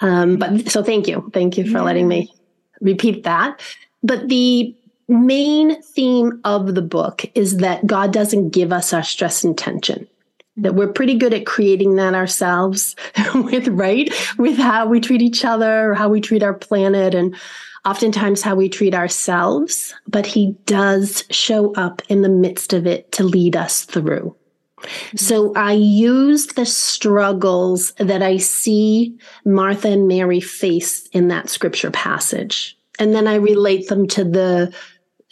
Um, 0.00 0.36
but 0.36 0.70
so 0.70 0.84
thank 0.84 1.08
you. 1.08 1.28
Thank 1.32 1.58
you 1.58 1.64
for 1.64 1.78
yeah. 1.78 1.82
letting 1.82 2.06
me 2.06 2.32
repeat 2.84 3.24
that. 3.24 3.60
But 4.02 4.28
the 4.28 4.74
main 5.08 5.82
theme 5.82 6.40
of 6.44 6.74
the 6.74 6.82
book 6.82 7.24
is 7.34 7.58
that 7.58 7.86
God 7.86 8.12
doesn't 8.12 8.50
give 8.50 8.72
us 8.72 8.92
our 8.92 9.02
stress 9.02 9.42
and 9.44 9.56
tension. 9.56 10.06
That 10.56 10.76
we're 10.76 10.92
pretty 10.92 11.14
good 11.14 11.34
at 11.34 11.46
creating 11.46 11.96
that 11.96 12.14
ourselves 12.14 12.94
with, 13.34 13.66
right? 13.68 14.12
With 14.38 14.56
how 14.56 14.86
we 14.86 15.00
treat 15.00 15.22
each 15.22 15.44
other, 15.44 15.94
how 15.94 16.08
we 16.08 16.20
treat 16.20 16.44
our 16.44 16.54
planet, 16.54 17.14
and 17.14 17.34
oftentimes 17.84 18.40
how 18.40 18.54
we 18.54 18.68
treat 18.68 18.94
ourselves. 18.94 19.92
But 20.06 20.26
He 20.26 20.52
does 20.66 21.24
show 21.30 21.74
up 21.74 22.02
in 22.08 22.22
the 22.22 22.28
midst 22.28 22.72
of 22.72 22.86
it 22.86 23.10
to 23.12 23.24
lead 23.24 23.56
us 23.56 23.84
through. 23.84 24.36
So 25.16 25.52
I 25.54 25.72
use 25.72 26.46
the 26.48 26.66
struggles 26.66 27.92
that 27.98 28.22
I 28.22 28.36
see 28.38 29.16
Martha 29.44 29.88
and 29.88 30.08
Mary 30.08 30.40
face 30.40 31.06
in 31.08 31.28
that 31.28 31.48
scripture 31.48 31.90
passage. 31.90 32.76
And 32.98 33.14
then 33.14 33.26
I 33.26 33.36
relate 33.36 33.88
them 33.88 34.06
to 34.08 34.24
the 34.24 34.74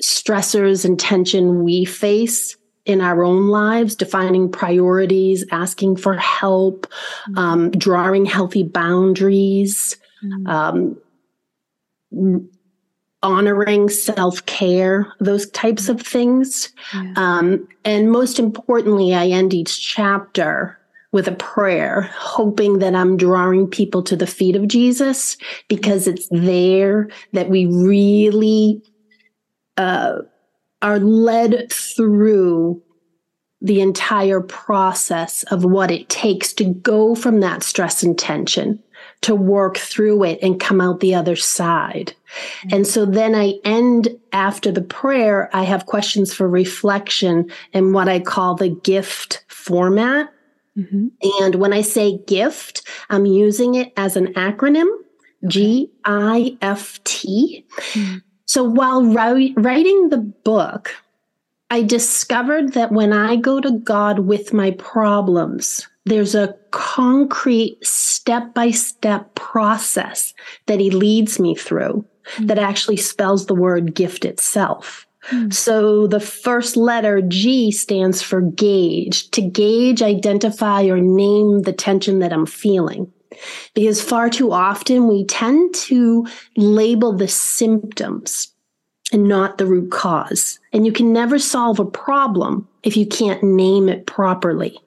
stressors 0.03 0.85
and 0.85 0.99
tension 0.99 1.63
we 1.63 1.85
face 1.85 2.57
in 2.85 3.01
our 3.01 3.23
own 3.23 3.49
lives, 3.49 3.95
defining 3.95 4.51
priorities, 4.51 5.45
asking 5.53 5.97
for 5.97 6.15
help, 6.15 6.87
mm-hmm. 7.29 7.39
um, 7.39 7.71
drawing 7.71 8.25
healthy 8.25 8.65
boundaries, 8.65 9.97
mm-hmm. 10.25 10.47
um, 10.49 10.99
honoring 13.23 13.89
self 13.89 14.45
care, 14.47 15.13
those 15.21 15.49
types 15.51 15.89
of 15.89 16.01
things. 16.01 16.73
Yeah. 16.95 17.13
Um, 17.17 17.69
and 17.85 18.11
most 18.11 18.39
importantly, 18.39 19.15
I 19.15 19.29
end 19.29 19.55
each 19.55 19.81
chapter 19.81 20.79
with 21.13 21.29
a 21.29 21.33
prayer, 21.33 22.11
hoping 22.15 22.79
that 22.79 22.95
I'm 22.95 23.17
drawing 23.17 23.69
people 23.69 24.03
to 24.05 24.17
the 24.17 24.27
feet 24.27 24.57
of 24.57 24.67
Jesus 24.67 25.37
because 25.69 26.09
it's 26.09 26.27
there 26.31 27.09
that 27.33 27.51
we 27.51 27.67
really 27.67 28.83
uh, 29.77 30.19
are 30.81 30.99
led 30.99 31.71
through 31.71 32.83
the 33.61 33.81
entire 33.81 34.41
process 34.41 35.45
of 35.45 35.65
what 35.65 35.91
it 35.91 36.09
takes 36.09 36.53
to 36.55 36.65
go 36.65 37.15
from 37.15 37.41
that 37.41 37.63
stress 37.63 38.03
and 38.03 38.19
tension 38.19 38.83
to 39.23 39.35
work 39.35 39.79
through 39.79 40.25
it 40.25 40.39
and 40.43 40.61
come 40.61 40.81
out 40.81 41.01
the 41.01 41.15
other 41.15 41.37
side. 41.37 42.13
Mm-hmm. 42.13 42.77
And 42.77 42.87
so 42.87 43.07
then 43.07 43.35
I 43.35 43.55
end 43.65 44.09
after 44.33 44.71
the 44.71 44.83
prayer, 44.83 45.49
I 45.53 45.63
have 45.63 45.87
questions 45.87 46.35
for 46.35 46.49
reflection 46.49 47.51
in 47.73 47.93
what 47.93 48.09
I 48.09 48.21
call 48.21 48.55
the 48.55 48.69
gift 48.69 49.45
format. 49.49 50.29
Mm-hmm. 50.77 51.09
And 51.41 51.55
when 51.57 51.73
I 51.73 51.83
say 51.83 52.19
gift, 52.27 52.87
I'm 53.11 53.27
using 53.27 53.75
it 53.75 53.93
as 53.97 54.17
an 54.17 54.35
acronym 54.35 54.89
G 55.47 55.91
I 56.05 56.57
F 56.63 57.03
T. 57.05 57.65
Mm-hmm. 57.93 58.19
So 58.47 58.65
while 58.65 59.05
writing 59.05 60.09
the 60.09 60.19
book, 60.19 60.95
I 61.71 61.83
discovered 61.83 62.75
that 62.75 62.93
when 62.93 63.13
I 63.13 63.37
go 63.37 63.61
to 63.61 63.79
God 63.79 64.21
with 64.21 64.53
my 64.53 64.73
problems, 64.73 65.89
there's 66.05 66.35
a 66.35 66.55
concrete 66.71 67.79
step 67.83 68.55
by 68.55 68.71
step 68.71 69.35
process 69.35 70.35
that 70.67 70.81
he 70.81 70.91
leads 70.91 71.39
me 71.39 71.55
through 71.55 72.05
mm-hmm. 72.35 72.47
that 72.47 72.59
actually 72.59 72.97
spells 72.97 73.47
the 73.47 73.55
word 73.55 73.95
gift 73.95 74.25
itself. 74.25 75.07
Mm-hmm. 75.31 75.51
So 75.51 76.09
the 76.09 76.21
first 76.21 76.77
letter 76.77 77.23
G 77.23 77.71
stands 77.71 78.21
for 78.21 78.41
gauge, 78.41 79.31
to 79.31 79.41
gauge, 79.41 80.03
identify, 80.03 80.85
or 80.85 81.01
name 81.01 81.63
the 81.63 81.73
tension 81.73 82.19
that 82.19 82.33
I'm 82.33 82.47
feeling. 82.47 83.13
Because 83.75 84.03
far 84.03 84.29
too 84.29 84.53
often 84.53 85.09
we 85.09 85.25
tend 85.25 85.75
to 85.75 86.27
label 86.57 87.13
the 87.13 87.29
symptoms 87.29 88.53
and 89.13 89.29
not 89.29 89.59
the 89.59 89.67
root 89.67 89.91
cause. 89.91 90.59
And 90.73 90.85
you 90.85 90.93
can 90.93 91.13
never 91.13 91.39
solve 91.39 91.79
a 91.79 91.85
problem 91.85 92.69
if 92.83 92.97
you 92.97 93.07
can't 93.07 93.43
name 93.43 93.89
it 93.89 94.07
properly. 94.07 94.79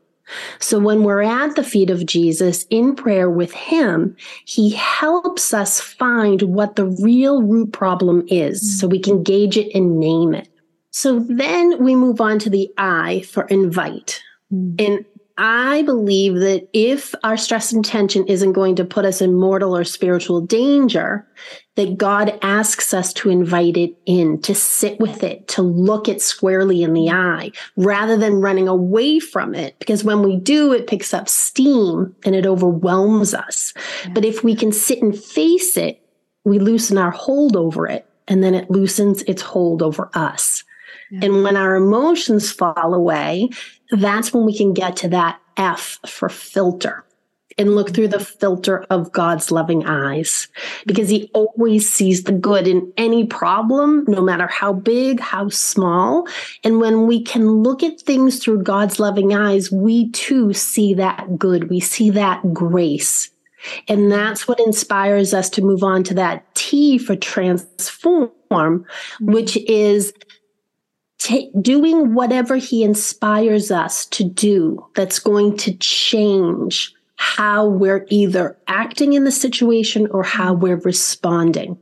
So 0.60 0.80
when 0.80 1.04
we're 1.04 1.22
at 1.22 1.56
the 1.56 1.64
feet 1.64 1.90
of 1.90 2.06
Jesus 2.06 2.66
in 2.70 2.96
prayer 2.96 3.30
with 3.30 3.54
him, 3.54 4.16
he 4.46 4.72
helps 4.72 5.54
us 5.54 5.80
find 5.80 6.42
what 6.44 6.76
the 6.76 6.86
real 6.86 7.44
root 7.44 7.72
problem 7.72 8.26
is 8.28 8.80
so 8.80 8.88
we 8.88 9.00
can 9.00 9.24
gauge 9.24 9.58
it 9.58 9.74
and 9.76 10.00
name 10.00 10.34
it. 10.34 10.50
So 10.92 11.20
then 11.20 11.84
we 11.84 11.96
move 11.96 12.22
on 12.22 12.40
to 12.40 12.50
the 12.50 12.72
I 12.78 13.22
for 13.22 13.44
invite. 13.46 14.22
Mm. 14.52 14.82
And 14.82 15.06
I 15.38 15.82
believe 15.82 16.36
that 16.36 16.70
if 16.72 17.14
our 17.24 17.36
stress 17.36 17.74
and 17.74 17.84
tension 17.84 18.26
isn't 18.28 18.54
going 18.54 18.78
to 18.78 18.86
put 18.86 19.04
us 19.04 19.22
in 19.22 19.34
mortal 19.34 19.76
or 19.76 19.84
spiritual 19.84 20.40
danger, 20.40 21.28
that 21.76 21.98
God 21.98 22.40
asks 22.42 22.94
us 22.94 23.12
to 23.14 23.30
invite 23.30 23.76
it 23.76 23.94
in, 24.06 24.42
to 24.44 24.56
sit 24.56 24.98
with 25.00 25.24
it, 25.24 25.50
to 25.50 25.62
look 25.62 26.08
it 26.08 26.22
squarely 26.22 26.84
in 26.84 26.94
the 26.94 27.10
eye, 27.10 27.52
rather 27.76 28.16
than 28.16 28.40
running 28.40 28.70
away 28.70 29.20
from 29.20 29.54
it. 29.54 29.78
Because 29.80 30.06
when 30.06 30.24
we 30.24 30.38
do, 30.38 30.72
it 30.72 30.88
picks 30.88 31.14
up 31.14 31.28
steam 31.28 32.16
and 32.24 32.34
it 32.34 32.46
overwhelms 32.46 33.34
us. 33.34 33.74
Yeah. 34.06 34.14
But 34.14 34.24
if 34.24 34.42
we 34.42 34.56
can 34.56 34.72
sit 34.72 35.02
and 35.02 35.18
face 35.18 35.76
it, 35.76 36.02
we 36.46 36.60
loosen 36.60 36.98
our 36.98 37.12
hold 37.12 37.58
over 37.58 37.88
it, 37.88 38.08
and 38.28 38.42
then 38.42 38.56
it 38.56 38.72
loosens 38.72 39.22
its 39.24 39.42
hold 39.42 39.82
over 39.82 40.10
us. 40.14 40.64
And 41.22 41.44
when 41.44 41.56
our 41.56 41.76
emotions 41.76 42.52
fall 42.52 42.94
away, 42.94 43.50
that's 43.92 44.34
when 44.34 44.46
we 44.46 44.58
can 44.58 44.74
get 44.74 44.96
to 44.98 45.10
that 45.10 45.40
F 45.58 46.00
for 46.06 46.30
filter 46.30 47.06
and 47.58 47.76
look 47.76 47.94
through 47.94 48.10
the 48.10 48.20
filter 48.20 48.86
of 48.90 49.12
God's 49.12 49.50
loving 49.50 49.86
eyes 49.86 50.48
because 50.86 51.08
he 51.10 51.30
always 51.34 51.92
sees 51.92 52.24
the 52.24 52.34
good 52.34 52.68
in 52.68 52.92
any 52.98 53.26
problem, 53.26 54.04
no 54.08 54.22
matter 54.22 54.48
how 54.48 54.74
big, 54.74 55.20
how 55.20 55.48
small. 55.50 56.28
And 56.64 56.82
when 56.82 57.08
we 57.08 57.24
can 57.24 57.64
look 57.64 57.82
at 57.82 58.02
things 58.02 58.40
through 58.40 58.64
God's 58.64 59.00
loving 59.00 59.34
eyes, 59.34 59.72
we 59.72 60.12
too 60.12 60.54
see 60.54 60.94
that 60.96 61.38
good. 61.38 61.70
We 61.70 61.80
see 61.80 62.10
that 62.12 62.54
grace. 62.54 63.32
And 63.88 64.12
that's 64.12 64.48
what 64.48 64.60
inspires 64.60 65.34
us 65.34 65.50
to 65.52 65.62
move 65.62 65.84
on 65.84 66.04
to 66.04 66.14
that 66.16 66.54
T 66.56 66.98
for 66.98 67.16
transform, 67.16 68.86
which 69.22 69.58
is 69.58 70.14
t- 71.26 71.50
doing 71.60 72.14
whatever 72.14 72.56
he 72.56 72.84
inspires 72.84 73.72
us 73.72 74.06
to 74.06 74.24
do 74.24 74.86
that's 74.94 75.18
going 75.18 75.58
to 75.58 75.76
change 75.78 76.94
how 77.16 77.68
we're 77.68 78.06
either 78.10 78.56
acting 78.68 79.14
in 79.14 79.24
the 79.24 79.32
situation 79.32 80.08
or 80.12 80.22
how 80.22 80.54
we're 80.54 80.78
responding. 80.78 81.78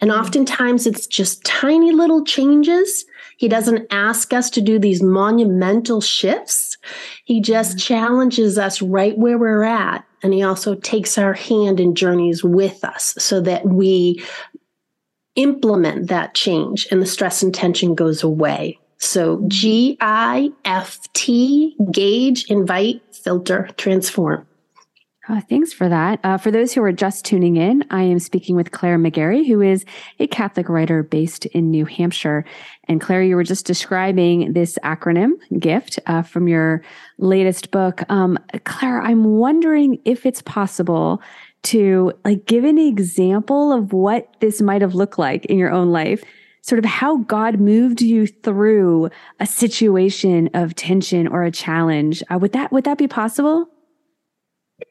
And 0.00 0.10
oftentimes 0.10 0.86
it's 0.86 1.06
just 1.06 1.44
tiny 1.44 1.92
little 1.92 2.24
changes. 2.24 3.04
He 3.36 3.48
doesn't 3.48 3.86
ask 3.90 4.32
us 4.32 4.48
to 4.50 4.62
do 4.62 4.78
these 4.78 5.02
monumental 5.02 6.00
shifts. 6.00 6.78
He 7.26 7.42
just 7.42 7.72
mm-hmm. 7.72 7.94
challenges 7.94 8.56
us 8.56 8.80
right 8.80 9.18
where 9.18 9.36
we're 9.36 9.64
at. 9.64 10.06
And 10.22 10.32
he 10.32 10.42
also 10.42 10.74
takes 10.74 11.18
our 11.18 11.34
hand 11.34 11.80
and 11.80 11.94
journeys 11.94 12.42
with 12.42 12.82
us 12.82 13.14
so 13.18 13.42
that 13.42 13.66
we 13.66 14.24
implement 15.34 16.08
that 16.08 16.34
change 16.34 16.86
and 16.90 17.02
the 17.02 17.06
stress 17.06 17.42
and 17.42 17.54
tension 17.54 17.94
goes 17.94 18.22
away. 18.22 18.78
So 18.98 19.44
G 19.48 19.96
I 20.00 20.50
F 20.64 21.00
T, 21.12 21.76
gauge, 21.90 22.46
invite, 22.48 23.02
filter, 23.12 23.68
transform. 23.76 24.46
Oh, 25.28 25.40
thanks 25.50 25.72
for 25.72 25.88
that. 25.88 26.20
Uh, 26.22 26.38
for 26.38 26.52
those 26.52 26.72
who 26.72 26.80
are 26.84 26.92
just 26.92 27.24
tuning 27.24 27.56
in, 27.56 27.84
I 27.90 28.02
am 28.02 28.20
speaking 28.20 28.54
with 28.54 28.70
Claire 28.70 28.96
McGarry, 28.96 29.44
who 29.44 29.60
is 29.60 29.84
a 30.20 30.28
Catholic 30.28 30.68
writer 30.68 31.02
based 31.02 31.46
in 31.46 31.68
New 31.68 31.84
Hampshire. 31.84 32.44
And 32.86 33.00
Claire, 33.00 33.24
you 33.24 33.34
were 33.34 33.42
just 33.42 33.66
describing 33.66 34.52
this 34.52 34.78
acronym 34.84 35.32
GIFT 35.58 35.98
uh, 36.06 36.22
from 36.22 36.46
your 36.46 36.80
latest 37.18 37.72
book. 37.72 38.04
Um, 38.08 38.38
Claire, 38.66 39.02
I'm 39.02 39.24
wondering 39.24 39.98
if 40.04 40.26
it's 40.26 40.42
possible 40.42 41.20
to 41.64 42.12
like 42.24 42.46
give 42.46 42.62
an 42.62 42.78
example 42.78 43.72
of 43.72 43.92
what 43.92 44.28
this 44.38 44.62
might 44.62 44.80
have 44.80 44.94
looked 44.94 45.18
like 45.18 45.44
in 45.46 45.58
your 45.58 45.72
own 45.72 45.90
life 45.90 46.22
sort 46.66 46.80
of 46.80 46.84
how 46.84 47.18
God 47.18 47.60
moved 47.60 48.02
you 48.02 48.26
through 48.26 49.08
a 49.38 49.46
situation 49.46 50.50
of 50.52 50.74
tension 50.74 51.28
or 51.28 51.44
a 51.44 51.50
challenge. 51.50 52.22
Uh, 52.28 52.38
would 52.38 52.52
that 52.52 52.72
would 52.72 52.84
that 52.84 52.98
be 52.98 53.06
possible? 53.06 53.68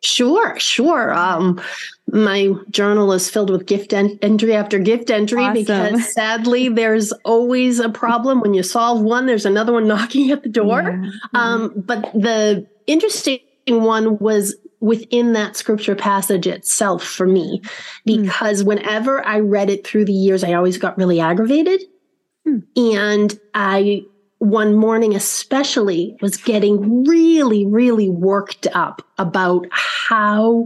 Sure, 0.02 0.58
sure. 0.58 1.14
Um, 1.14 1.62
my 2.08 2.54
journal 2.72 3.12
is 3.14 3.30
filled 3.30 3.52
with 3.52 3.68
gift 3.68 3.94
en- 3.94 4.18
entry 4.22 4.56
after 4.56 4.80
gift 4.80 5.12
entry 5.12 5.44
awesome. 5.44 5.54
because 5.54 6.14
sadly, 6.14 6.70
there's 6.70 7.12
always 7.24 7.80
a 7.80 7.90
problem. 7.90 8.40
When 8.40 8.56
you 8.56 8.64
solve 8.64 9.02
one, 9.02 9.28
there's 9.28 9.46
another 9.46 9.74
one 9.74 9.88
knocking 9.88 10.32
at 10.32 10.44
the 10.44 10.50
door. 10.50 10.82
Yeah. 10.82 11.12
Um, 11.34 11.74
but 11.76 12.02
the 12.14 12.66
interesting 12.88 13.40
one 13.68 14.18
was 14.18 14.56
within 14.86 15.34
that 15.34 15.56
scripture 15.56 15.96
passage 15.96 16.48
itself 16.48 17.04
for 17.04 17.26
me, 17.26 17.62
hmm. 18.06 18.22
because 18.22 18.64
mm. 18.64 18.68
whenever 18.68 19.26
I 19.26 19.40
read 19.40 19.70
it 19.70 19.86
through 19.86 20.06
the 20.06 20.14
years, 20.14 20.44
I 20.44 20.54
always 20.54 20.78
got 20.78 20.98
really 20.98 21.20
aggravated. 21.20 21.82
Mm. 22.48 22.64
And 22.94 23.40
I 23.54 24.04
one 24.40 24.76
morning 24.76 25.16
especially 25.16 26.16
was 26.22 26.38
getting 26.38 27.06
really 27.06 27.66
really 27.66 28.10
worked 28.10 28.68
up 28.74 29.02
about 29.18 29.66
how 29.72 30.66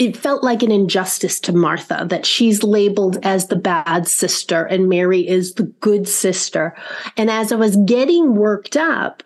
it 0.00 0.16
felt 0.16 0.42
like 0.42 0.62
an 0.62 0.70
injustice 0.70 1.38
to 1.40 1.52
Martha 1.52 2.06
that 2.08 2.24
she's 2.24 2.62
labeled 2.62 3.18
as 3.22 3.46
the 3.46 3.56
bad 3.56 4.08
sister 4.08 4.64
and 4.64 4.88
Mary 4.88 5.28
is 5.28 5.54
the 5.54 5.64
good 5.64 6.08
sister. 6.08 6.74
And 7.18 7.30
as 7.30 7.52
I 7.52 7.56
was 7.56 7.76
getting 7.84 8.34
worked 8.34 8.78
up, 8.78 9.22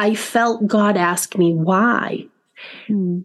I 0.00 0.16
felt 0.16 0.66
God 0.66 0.96
ask 0.96 1.38
me 1.38 1.54
why. 1.54 2.26
Hmm. 2.86 3.20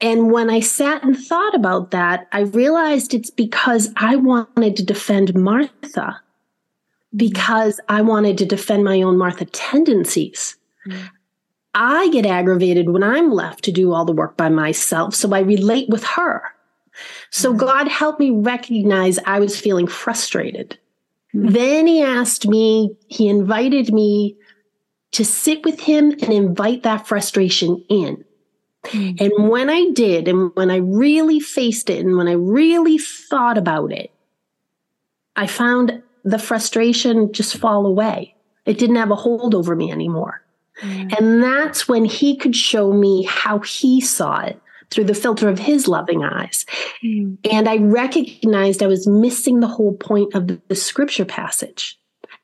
And 0.00 0.32
when 0.32 0.48
I 0.48 0.60
sat 0.60 1.02
and 1.02 1.18
thought 1.18 1.54
about 1.54 1.90
that, 1.90 2.26
I 2.32 2.40
realized 2.40 3.12
it's 3.12 3.30
because 3.30 3.90
I 3.96 4.16
wanted 4.16 4.76
to 4.76 4.82
defend 4.82 5.34
Martha 5.34 6.20
because 7.14 7.80
I 7.88 8.02
wanted 8.02 8.38
to 8.38 8.46
defend 8.46 8.84
my 8.84 9.02
own 9.02 9.18
Martha 9.18 9.44
tendencies. 9.44 10.56
Mm. 10.86 11.10
I 11.74 12.08
get 12.10 12.26
aggravated 12.26 12.90
when 12.90 13.02
I'm 13.02 13.30
left 13.32 13.64
to 13.64 13.72
do 13.72 13.92
all 13.92 14.04
the 14.04 14.12
work 14.12 14.36
by 14.36 14.48
myself. 14.48 15.14
So 15.14 15.32
I 15.34 15.40
relate 15.40 15.88
with 15.88 16.04
her. 16.04 16.42
So 17.30 17.52
mm. 17.52 17.58
God 17.58 17.88
helped 17.88 18.20
me 18.20 18.30
recognize 18.30 19.18
I 19.26 19.40
was 19.40 19.58
feeling 19.58 19.86
frustrated. 19.86 20.78
Mm. 21.34 21.52
Then 21.52 21.86
he 21.86 22.02
asked 22.02 22.46
me, 22.46 22.96
he 23.08 23.28
invited 23.28 23.92
me 23.92 24.36
to 25.12 25.24
sit 25.24 25.64
with 25.64 25.80
him 25.80 26.12
and 26.12 26.32
invite 26.32 26.84
that 26.84 27.06
frustration 27.06 27.84
in. 27.88 28.24
Mm. 28.86 29.20
And 29.20 29.48
when 29.48 29.68
I 29.68 29.90
did, 29.90 30.28
and 30.28 30.50
when 30.54 30.70
I 30.70 30.76
really 30.76 31.40
faced 31.40 31.90
it, 31.90 32.04
and 32.04 32.16
when 32.16 32.28
I 32.28 32.32
really 32.32 32.98
thought 32.98 33.58
about 33.58 33.92
it, 33.92 34.10
I 35.36 35.46
found 35.46 36.02
the 36.24 36.38
frustration 36.38 37.32
just 37.32 37.56
fall 37.56 37.86
away. 37.86 38.34
It 38.66 38.78
didn't 38.78 38.96
have 38.96 39.10
a 39.10 39.16
hold 39.16 39.54
over 39.54 39.74
me 39.74 39.90
anymore. 39.90 40.42
Mm. 40.82 41.18
And 41.18 41.42
that's 41.42 41.88
when 41.88 42.04
he 42.04 42.36
could 42.36 42.56
show 42.56 42.92
me 42.92 43.24
how 43.24 43.60
he 43.60 44.00
saw 44.00 44.40
it 44.40 44.60
through 44.90 45.04
the 45.04 45.14
filter 45.14 45.48
of 45.48 45.58
his 45.58 45.86
loving 45.86 46.24
eyes. 46.24 46.66
Mm. 47.02 47.38
And 47.50 47.68
I 47.68 47.78
recognized 47.78 48.82
I 48.82 48.86
was 48.86 49.06
missing 49.06 49.60
the 49.60 49.68
whole 49.68 49.94
point 49.94 50.34
of 50.34 50.48
the, 50.48 50.60
the 50.68 50.74
scripture 50.74 51.24
passage. 51.24 51.98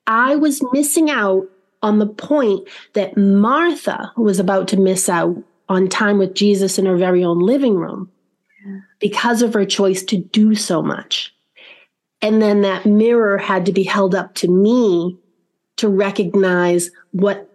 I 0.06 0.36
was 0.36 0.62
missing 0.72 1.10
out 1.10 1.48
on 1.82 1.98
the 1.98 2.06
point 2.06 2.68
that 2.94 3.16
Martha 3.16 4.12
was 4.16 4.38
about 4.38 4.68
to 4.68 4.76
miss 4.76 5.08
out 5.08 5.36
on 5.68 5.88
time 5.88 6.18
with 6.18 6.34
Jesus 6.34 6.78
in 6.78 6.86
her 6.86 6.96
very 6.96 7.24
own 7.24 7.38
living 7.40 7.76
room 7.76 8.10
yeah. 8.64 8.78
because 9.00 9.42
of 9.42 9.54
her 9.54 9.64
choice 9.64 10.02
to 10.04 10.16
do 10.16 10.54
so 10.54 10.82
much. 10.82 11.34
And 12.22 12.40
then 12.40 12.62
that 12.62 12.86
mirror 12.86 13.38
had 13.38 13.66
to 13.66 13.72
be 13.72 13.82
held 13.82 14.14
up 14.14 14.34
to 14.36 14.48
me 14.48 15.18
to 15.76 15.88
recognize 15.88 16.90
what 17.12 17.50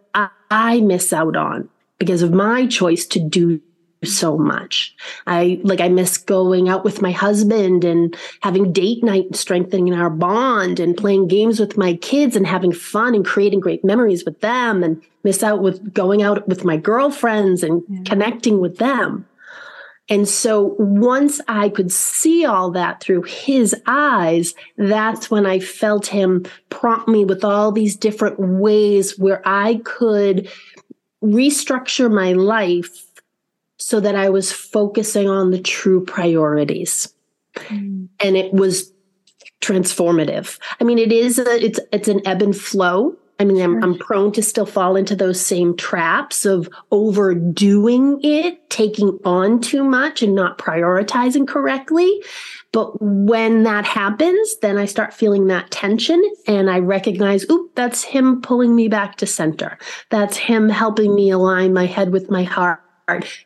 I, 0.54 0.82
miss 0.82 1.14
out 1.14 1.38
on 1.38 1.70
because 1.98 2.22
of 2.22 2.34
my 2.34 2.68
choice 2.68 3.06
to 3.08 3.22
do 3.22 3.62
so 4.04 4.38
much. 4.38 4.96
I 5.28 5.60
like 5.64 5.80
I 5.80 5.90
miss 5.90 6.18
going 6.18 6.70
out 6.70 6.84
with 6.84 7.02
my 7.02 7.12
husband 7.12 7.84
and 7.84 8.16
having 8.42 8.74
date 8.74 9.04
night 9.04 9.26
and 9.26 9.36
strengthening 9.36 9.94
our 9.94 10.10
bond 10.10 10.80
and 10.80 10.98
playing 10.98 11.28
games 11.28 11.60
with 11.60 11.78
my 11.78 11.96
kids 11.96 12.36
and 12.36 12.48
having 12.48 12.72
fun 12.72 13.14
and 13.14 13.26
creating 13.26 13.60
great 13.60 13.84
memories 13.84 14.26
with 14.26 14.40
them 14.42 14.84
and 14.84 15.02
miss 15.24 15.44
out 15.44 15.62
with 15.62 15.94
going 15.94 16.24
out 16.24 16.48
with 16.48 16.66
my 16.66 16.78
girlfriends 16.78 17.62
and 17.64 17.84
yeah. 17.88 18.02
connecting 18.06 18.60
with 18.60 18.78
them. 18.78 19.28
And 20.10 20.28
so 20.28 20.76
once 20.78 21.40
I 21.48 21.70
could 21.70 21.92
see 21.92 22.44
all 22.44 22.72
that 22.72 23.02
through 23.02 23.22
his 23.22 23.74
eyes, 23.86 24.54
that's 24.78 25.32
when 25.32 25.46
I 25.46 25.60
felt 25.60 26.08
him 26.08 26.46
prompt 26.70 27.08
me 27.08 27.24
with 27.24 27.46
all 27.46 27.72
these 27.72 27.96
different 27.96 28.38
ways 28.40 29.18
where 29.18 29.42
I 29.46 29.76
could 29.86 30.50
restructure 31.24 32.12
my 32.12 32.34
life 32.34 33.11
so 33.82 34.00
that 34.00 34.16
I 34.16 34.30
was 34.30 34.52
focusing 34.52 35.28
on 35.28 35.52
the 35.52 35.60
true 35.62 36.06
priorities. 36.06 37.14
Mm. 37.56 38.08
And 38.20 38.38
it 38.38 38.54
was 38.54 38.94
transformative. 39.62 40.60
I 40.80 40.84
mean, 40.84 40.98
it 40.98 41.12
is 41.12 41.40
a, 41.40 41.64
it's 41.64 41.80
it's 41.92 42.08
an 42.08 42.26
ebb 42.26 42.42
and 42.42 42.56
flow 42.56 43.18
I 43.42 43.44
mean, 43.44 43.60
I'm, 43.60 43.84
I'm 43.84 43.98
prone 43.98 44.32
to 44.34 44.44
still 44.44 44.68
fall 44.68 44.96
into 44.96 45.16
those 45.16 45.44
same 45.44 45.76
traps 45.76 46.46
of 46.46 46.70
overdoing 46.92 48.20
it, 48.22 48.70
taking 48.70 49.18
on 49.26 49.60
too 49.60 49.84
much 49.84 50.22
and 50.22 50.36
not 50.36 50.60
prioritizing 50.60 51.48
correctly. 51.48 52.22
But 52.72 53.02
when 53.02 53.64
that 53.64 53.84
happens, 53.84 54.58
then 54.62 54.78
I 54.78 54.86
start 54.86 55.12
feeling 55.12 55.48
that 55.48 55.72
tension 55.72 56.24
and 56.46 56.70
I 56.70 56.78
recognize, 56.80 57.50
oop, 57.50 57.74
that's 57.74 58.04
him 58.04 58.44
pulling 58.44 58.76
me 58.76 58.88
back 58.88 59.16
to 59.18 59.26
center. 59.26 59.80
That's 60.12 60.38
him 60.38 60.70
helping 60.70 61.16
me 61.16 61.32
align 61.32 61.74
my 61.74 61.88
head 61.88 62.12
with 62.12 62.30
my 62.30 62.44
heart 62.44 62.84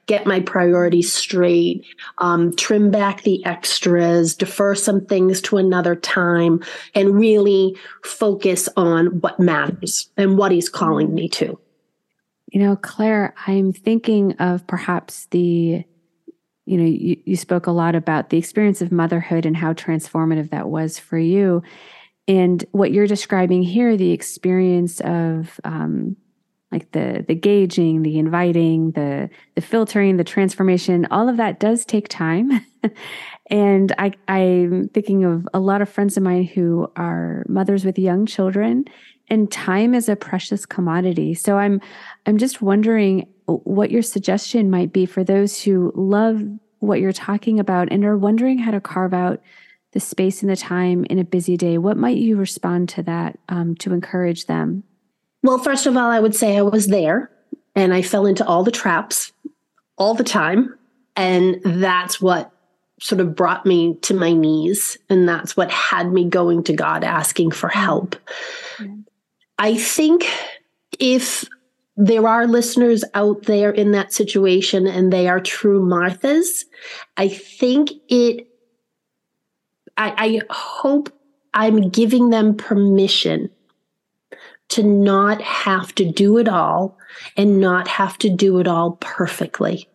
get 0.06 0.26
my 0.26 0.40
priorities 0.40 1.14
straight, 1.14 1.86
um, 2.20 2.56
trim 2.56 2.92
back 2.92 3.24
the 3.24 3.46
extras, 3.46 4.36
defer 4.36 4.76
some 4.76 5.06
things 5.06 5.42
to 5.42 5.58
another 5.58 5.96
time, 5.96 6.64
and 6.94 7.20
really 7.20 7.76
focus 8.04 8.70
on 8.78 9.08
what 9.22 9.40
matters 9.40 10.10
and 10.18 10.38
what 10.38 10.52
he's 10.52 10.70
calling 10.70 11.14
me 11.14 11.28
to. 11.30 11.60
You 12.52 12.62
know, 12.62 12.76
Claire, 12.76 13.34
I'm 13.48 13.74
thinking 13.74 14.34
of 14.34 14.66
perhaps 14.68 15.28
the, 15.32 15.84
you 16.66 16.78
know, 16.78 16.86
you, 16.86 17.18
you 17.26 17.36
spoke 17.36 17.68
a 17.68 17.72
lot 17.72 17.96
about 17.96 18.30
the 18.30 18.38
experience 18.38 18.82
of 18.82 18.92
motherhood 18.92 19.46
and 19.46 19.58
how 19.58 19.74
transformative 19.74 20.52
that 20.52 20.70
was 20.70 20.98
for 21.00 21.18
you. 21.18 21.64
And 22.28 22.64
what 22.72 22.92
you're 22.92 23.08
describing 23.08 23.62
here, 23.62 23.98
the 23.98 24.12
experience 24.12 25.00
of, 25.02 25.60
um, 25.64 26.16
like 26.72 26.92
the 26.92 27.24
the 27.28 27.36
gauging 27.36 28.02
the 28.02 28.18
inviting 28.18 28.92
the 28.92 29.30
the 29.56 29.62
filtering 29.62 30.18
the 30.18 30.24
transformation 30.24 31.08
all 31.12 31.30
of 31.30 31.38
that 31.38 31.60
does 31.60 31.86
take 31.86 32.08
time. 32.08 32.52
And 33.52 33.94
i 34.00 34.12
i'm 34.28 34.90
thinking 34.90 35.24
of 35.24 35.48
a 35.54 35.60
lot 35.60 35.82
of 35.82 35.90
friends 35.90 36.18
of 36.18 36.24
mine 36.24 36.46
who 36.46 36.92
are 36.96 37.46
mothers 37.48 37.86
with 37.86 38.00
young 38.00 38.26
children 38.26 38.86
and 39.28 39.52
time 39.52 39.94
is 39.94 40.10
a 40.10 40.16
precious 40.16 40.66
commodity. 40.66 41.36
So 41.36 41.58
i'm 41.58 41.80
i'm 42.26 42.40
just 42.40 42.62
wondering 42.64 43.28
what 43.46 43.92
your 43.92 44.02
suggestion 44.02 44.72
might 44.72 44.92
be 44.92 45.06
for 45.06 45.24
those 45.24 45.62
who 45.62 45.92
love 45.96 46.42
what 46.80 47.00
you're 47.00 47.14
talking 47.14 47.60
about 47.60 47.92
and 47.92 48.04
are 48.04 48.18
wondering 48.18 48.58
how 48.58 48.72
to 48.72 48.82
carve 48.82 49.14
out 49.14 49.42
the 49.92 50.00
space 50.00 50.42
and 50.42 50.52
the 50.52 50.56
time 50.56 51.06
in 51.10 51.20
a 51.20 51.24
busy 51.24 51.56
day. 51.56 51.78
What 51.78 51.98
might 51.98 52.18
you 52.18 52.36
respond 52.36 52.90
to 52.90 53.04
that 53.04 53.40
um, 53.50 53.76
to 53.78 53.94
encourage 53.94 54.46
them 54.46 54.84
well, 55.46 55.60
first 55.60 55.86
of 55.86 55.96
all, 55.96 56.10
I 56.10 56.20
would 56.20 56.36
say 56.36 56.58
I 56.58 56.64
was 56.64 56.88
there 56.88 57.30
and 57.76 57.94
I 57.94 58.02
fell 58.02 58.26
into 58.26 58.46
all 58.46 58.64
the 58.64 58.72
traps 58.72 59.32
all 59.98 60.16
the 60.16 60.24
time. 60.24 60.76
And 61.16 61.62
that's 61.64 62.20
what 62.20 62.52
sort 63.00 63.22
of 63.22 63.36
brought 63.36 63.66
me 63.66 63.96
to 64.02 64.14
my 64.14 64.34
knees. 64.34 64.98
And 65.10 65.30
that's 65.30 65.56
what 65.56 65.70
had 65.72 66.12
me 66.12 66.26
going 66.26 66.64
to 66.64 66.74
God 66.74 67.04
asking 67.04 67.52
for 67.52 67.70
mm-hmm. 67.70 67.80
help. 67.80 68.16
I 69.60 69.76
think 69.76 70.26
if 71.00 71.46
there 71.96 72.28
are 72.28 72.48
listeners 72.48 73.04
out 73.14 73.44
there 73.44 73.70
in 73.70 73.92
that 73.92 74.14
situation 74.14 74.88
and 74.88 75.14
they 75.14 75.28
are 75.28 75.40
true 75.40 75.80
Marthas, 75.80 76.66
I 77.16 77.28
think 77.30 77.92
it, 78.10 78.48
I, 79.96 80.14
I 80.18 80.42
hope 80.50 81.10
I'm 81.54 81.90
giving 81.90 82.32
them 82.32 82.56
permission 82.56 83.50
to 84.70 84.84
not 84.84 85.42
have 85.42 85.94
to 85.96 86.12
do 86.12 86.38
it 86.38 86.48
all 86.48 86.98
and 87.38 87.60
not 87.60 87.88
have 87.88 88.18
to 88.20 88.30
do 88.30 88.60
it 88.60 88.68
all 88.68 88.94
perfectly. 89.02 89.88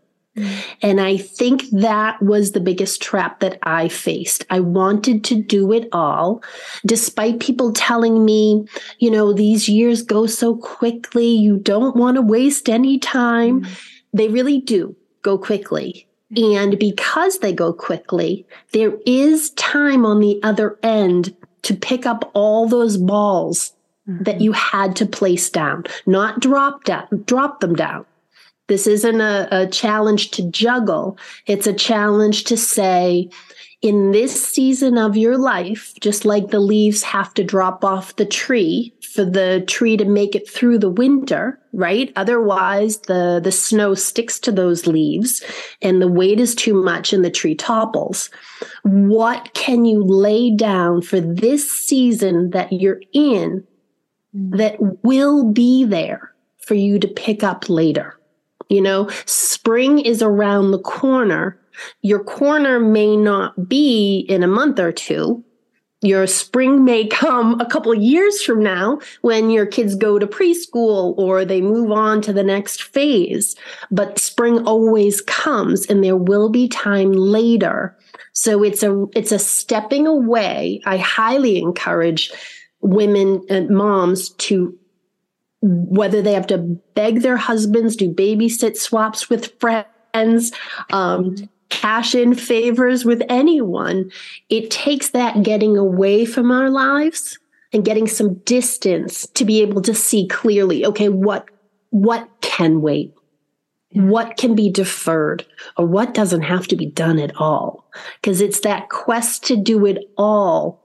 And 0.81 1.01
I 1.01 1.17
think 1.17 1.65
that 1.71 2.23
was 2.23 2.53
the 2.53 2.61
biggest 2.61 3.03
trap 3.03 3.41
that 3.41 3.59
I 3.65 3.89
faced. 3.89 4.47
I 4.49 4.61
wanted 4.61 5.25
to 5.25 5.43
do 5.43 5.73
it 5.73 5.89
all, 5.93 6.43
despite 6.87 7.41
people 7.41 7.73
telling 7.73 8.25
me, 8.25 8.67
you 9.01 9.11
know, 9.11 9.33
these 9.33 9.69
years 9.69 10.03
go 10.03 10.27
so 10.27 10.57
quickly. 10.57 11.27
You 11.27 11.59
don't 11.59 11.97
want 11.97 12.15
to 12.15 12.23
waste 12.23 12.69
any 12.69 12.99
time. 12.99 13.63
Mm-hmm. 13.63 13.73
They 14.15 14.29
really 14.29 14.61
do 14.61 14.97
go 15.23 15.37
quickly. 15.37 16.07
And 16.37 16.79
because 16.79 17.41
they 17.41 17.53
go 17.53 17.73
quickly, 17.73 18.47
there 18.73 18.97
is 19.05 19.51
time 19.51 20.07
on 20.07 20.21
the 20.21 20.41
other 20.45 20.79
end 20.83 21.35
to 21.63 21.75
pick 21.75 22.07
up 22.07 22.31
all 22.35 22.69
those 22.69 22.97
balls 22.97 23.73
mm-hmm. 24.09 24.25
that 24.25 24.41
you 24.41 24.53
had 24.53 24.97
to 24.97 25.07
place 25.07 25.51
down, 25.51 25.85
not 26.07 26.41
drop 26.41 26.85
down, 26.85 27.07
drop 27.27 27.61
them 27.61 27.75
down 27.75 28.05
this 28.71 28.87
isn't 28.87 29.21
a, 29.21 29.49
a 29.51 29.67
challenge 29.67 30.31
to 30.31 30.49
juggle. 30.49 31.19
It's 31.47 31.67
a 31.67 31.73
challenge 31.73 32.45
to 32.45 32.57
say, 32.57 33.29
in 33.83 34.13
this 34.13 34.47
season 34.47 34.97
of 34.97 35.17
your 35.17 35.37
life, 35.37 35.93
just 36.01 36.25
like 36.25 36.49
the 36.49 36.61
leaves 36.61 37.03
have 37.03 37.35
to 37.35 37.43
drop 37.43 37.85
off 37.85 38.15
the 38.15 38.27
tree 38.27 38.95
for 39.13 39.25
the 39.25 39.65
tree 39.67 39.97
to 39.97 40.05
make 40.05 40.37
it 40.37 40.49
through 40.49 40.79
the 40.79 40.89
winter, 40.89 41.59
right? 41.73 42.13
Otherwise, 42.15 42.99
the, 43.01 43.41
the 43.43 43.51
snow 43.51 43.95
sticks 43.95 44.39
to 44.39 44.53
those 44.53 44.87
leaves 44.87 45.43
and 45.83 46.01
the 46.01 46.07
weight 46.07 46.39
is 46.39 46.55
too 46.55 46.75
much 46.75 47.13
and 47.13 47.25
the 47.25 47.31
tree 47.31 47.57
topples. 47.57 48.31
What 48.85 49.53
can 49.55 49.85
you 49.85 50.05
lay 50.05 50.55
down 50.55 51.03
for 51.03 51.19
this 51.19 51.69
season 51.69 52.51
that 52.51 52.73
you're 52.73 53.01
in 53.13 53.67
Mm. 54.35 54.59
that 54.59 54.77
will 55.03 55.45
be 55.45 55.85
there 55.85 56.33
for 56.59 56.75
you 56.75 56.99
to 57.01 57.09
pick 57.09 57.43
up 57.43 57.69
later? 57.69 58.19
You 58.69 58.81
know, 58.81 59.09
spring 59.27 59.99
is 59.99 60.23
around 60.23 60.71
the 60.71 60.79
corner. 60.79 61.59
Your 62.03 62.23
corner 62.23 62.79
may 62.79 63.17
not 63.17 63.69
be 63.69 64.21
in 64.29 64.45
a 64.45 64.49
month 64.49 64.79
or 64.79 64.93
two. 64.93 65.45
Your 66.03 66.27
spring 66.29 66.85
may 66.85 67.07
come 67.09 67.61
a 67.61 67.67
couple 67.67 67.93
years 67.93 68.43
from 68.43 68.63
now 68.63 69.01
when 69.23 69.51
your 69.51 69.67
kids 69.67 69.95
go 69.97 70.19
to 70.19 70.27
preschool 70.27 71.19
or 71.19 71.45
they 71.45 71.61
move 71.61 71.91
on 71.91 72.23
to 72.23 72.33
the 72.33 72.45
next 72.45 72.85
phase. 72.85 73.57
But 73.91 74.19
spring 74.19 74.65
always 74.67 75.21
comes 75.21 75.87
and 75.87 76.03
there 76.03 76.17
will 76.17 76.49
be 76.49 76.69
time 76.69 77.13
later. 77.13 77.99
So 78.33 78.63
it's 78.63 78.83
a, 78.83 79.07
it's 79.15 79.33
a 79.33 79.39
stepping 79.39 80.07
away. 80.07 80.81
I 80.87 80.97
highly 80.97 81.59
encourage 81.59 82.33
women 82.81 83.45
and 83.49 83.71
moms 83.71 84.31
to 84.31 84.77
whether 85.63 86.23
they 86.23 86.33
have 86.33 86.47
to 86.47 86.59
beg 86.95 87.21
their 87.21 87.37
husbands, 87.37 87.97
do 87.97 88.13
babysit 88.13 88.77
swaps 88.77 89.29
with 89.29 89.53
friends, 89.61 90.53
um, 90.91 91.37
cash 91.69 92.15
in 92.15 92.35
favors 92.35 93.05
with 93.05 93.23
anyone, 93.29 94.11
it 94.49 94.71
takes 94.71 95.11
that 95.11 95.43
getting 95.43 95.77
away 95.77 96.25
from 96.25 96.51
our 96.51 96.71
lives 96.71 97.39
and 97.73 97.85
getting 97.85 98.07
some 98.07 98.35
distance 98.41 99.27
to 99.29 99.45
be 99.45 99.63
able 99.63 99.83
to 99.83 99.95
see 99.95 100.27
clearly, 100.27 100.85
okay, 100.85 101.09
what 101.09 101.47
what 101.91 102.29
can 102.41 102.81
wait? 102.81 103.13
What 103.93 104.37
can 104.37 104.55
be 104.55 104.71
deferred 104.71 105.45
or 105.77 105.85
what 105.85 106.15
doesn't 106.15 106.43
have 106.43 106.69
to 106.69 106.77
be 106.77 106.87
done 106.87 107.19
at 107.19 107.37
all? 107.37 107.85
Because 108.21 108.41
it's 108.41 108.61
that 108.61 108.89
quest 108.89 109.45
to 109.47 109.57
do 109.57 109.85
it 109.87 109.99
all 110.17 110.81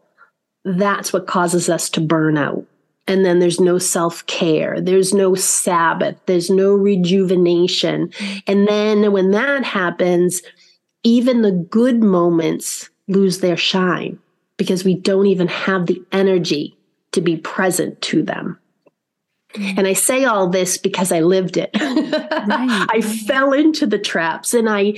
that's 0.65 1.13
what 1.13 1.27
causes 1.27 1.69
us 1.69 1.89
to 1.91 2.01
burn 2.01 2.37
out 2.37 2.65
and 3.07 3.23
then 3.23 3.39
there's 3.39 3.59
no 3.59 3.77
self 3.77 4.25
care, 4.25 4.81
there's 4.81 5.13
no 5.13 5.35
Sabbath, 5.35 6.17
there's 6.25 6.49
no 6.49 6.73
rejuvenation. 6.73 8.11
And 8.47 8.67
then 8.67 9.11
when 9.11 9.31
that 9.31 9.63
happens, 9.63 10.41
even 11.03 11.41
the 11.41 11.51
good 11.51 12.01
moments 12.01 12.89
lose 13.07 13.39
their 13.39 13.57
shine 13.57 14.17
because 14.57 14.83
we 14.83 14.95
don't 14.95 15.27
even 15.27 15.47
have 15.47 15.85
the 15.85 16.01
energy 16.11 16.75
to 17.11 17.21
be 17.21 17.37
present 17.37 18.01
to 18.01 18.23
them. 18.23 18.57
And 19.57 19.87
I 19.87 19.93
say 19.93 20.25
all 20.25 20.49
this 20.49 20.77
because 20.77 21.11
I 21.11 21.21
lived 21.21 21.57
it. 21.57 21.69
Right. 21.73 22.87
I 22.89 23.01
fell 23.01 23.53
into 23.53 23.85
the 23.85 23.99
traps 23.99 24.53
and 24.53 24.69
I 24.69 24.93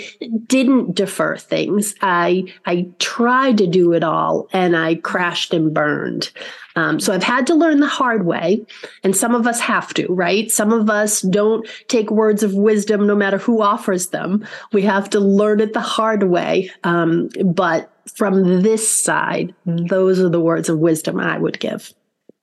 didn't 0.48 0.96
defer 0.96 1.38
things. 1.38 1.96
I 2.02 2.54
I 2.65 2.89
tried 3.00 3.58
to 3.60 3.67
do 3.67 3.93
it 3.93 4.04
all 4.04 4.48
and 4.54 4.76
I 4.76 4.96
crashed 4.96 5.54
and 5.54 5.74
burned. 5.74 6.32
Um, 6.78 7.00
so 7.00 7.12
I've 7.12 7.24
had 7.24 7.48
to 7.48 7.56
learn 7.56 7.80
the 7.80 7.88
hard 7.88 8.28
way, 8.28 8.63
and 9.04 9.17
some 9.17 9.34
of 9.34 9.48
us 9.48 9.60
have 9.62 9.96
to, 9.96 10.06
right? 10.13 10.52
Some 10.52 10.72
of 10.72 10.91
us 10.91 11.22
don't 11.22 11.67
take 11.88 12.12
words 12.12 12.43
of 12.43 12.54
wisdom 12.54 13.08
no 13.08 13.15
matter 13.15 13.39
who 13.39 13.63
offers 13.63 14.10
them. 14.10 14.46
We 14.72 14.84
have 14.84 15.10
to 15.10 15.20
learn 15.20 15.60
it 15.60 15.74
the 15.74 15.80
hard 15.80 16.26
way. 16.26 16.70
Um, 16.84 17.30
but 17.43 17.91
from 18.15 18.62
this 18.62 19.04
side, 19.04 19.56
those 19.65 20.20
are 20.20 20.30
the 20.30 20.39
words 20.39 20.70
of 20.70 20.78
wisdom 20.78 21.20
I 21.20 21.39
would 21.39 21.60
give. 21.60 21.91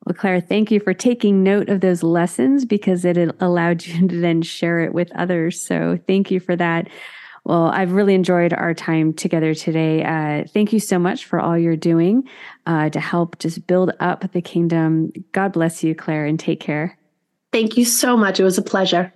Well, 0.05 0.15
Claire, 0.15 0.41
thank 0.41 0.71
you 0.71 0.81
for 0.81 0.93
taking 0.93 1.43
note 1.43 1.69
of 1.69 1.81
those 1.81 2.03
lessons 2.03 2.65
because 2.65 3.05
it 3.05 3.17
allowed 3.41 3.87
you 3.87 4.07
to 4.09 4.21
then 4.21 4.43
share 4.43 4.81
it 4.81 4.93
with 4.93 5.11
others. 5.15 5.67
So 5.67 5.99
thank 6.07 6.31
you 6.31 6.41
for 6.41 6.57
that. 6.57 6.89
Well, 7.45 7.67
I've 7.67 7.93
really 7.93 8.15
enjoyed 8.15 8.53
our 8.53 8.75
time 8.75 9.13
together 9.13 9.55
today. 9.55 10.03
Uh, 10.03 10.45
thank 10.49 10.73
you 10.73 10.81
so 10.81 10.99
much 10.99 11.27
for 11.27 11.41
all 11.41 11.57
you're 11.57 11.77
doing 11.77 12.29
uh, 12.67 12.91
to 12.91 13.01
help 13.01 13.39
just 13.39 13.67
build 13.67 13.93
up 14.01 14.33
the 14.33 14.41
kingdom. 14.41 15.13
God 15.33 15.53
bless 15.53 15.85
you, 15.85 15.95
Claire, 15.95 16.27
and 16.27 16.41
take 16.41 16.61
care. 16.61 16.99
Thank 17.53 17.77
you 17.77 17.85
so 17.85 18.17
much. 18.17 18.41
It 18.41 18.45
was 18.45 18.59
a 18.59 18.63
pleasure. 18.63 19.14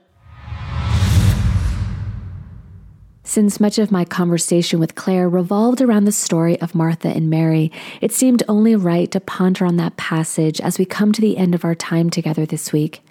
Since 3.28 3.60
much 3.60 3.78
of 3.78 3.92
my 3.92 4.06
conversation 4.06 4.80
with 4.80 4.94
Claire 4.94 5.28
revolved 5.28 5.82
around 5.82 6.06
the 6.06 6.12
story 6.12 6.58
of 6.62 6.74
Martha 6.74 7.08
and 7.08 7.28
Mary, 7.28 7.70
it 8.00 8.10
seemed 8.10 8.42
only 8.48 8.74
right 8.74 9.10
to 9.10 9.20
ponder 9.20 9.66
on 9.66 9.76
that 9.76 9.98
passage 9.98 10.62
as 10.62 10.78
we 10.78 10.86
come 10.86 11.12
to 11.12 11.20
the 11.20 11.36
end 11.36 11.54
of 11.54 11.62
our 11.62 11.74
time 11.74 12.08
together 12.08 12.46
this 12.46 12.72
week. 12.72 13.02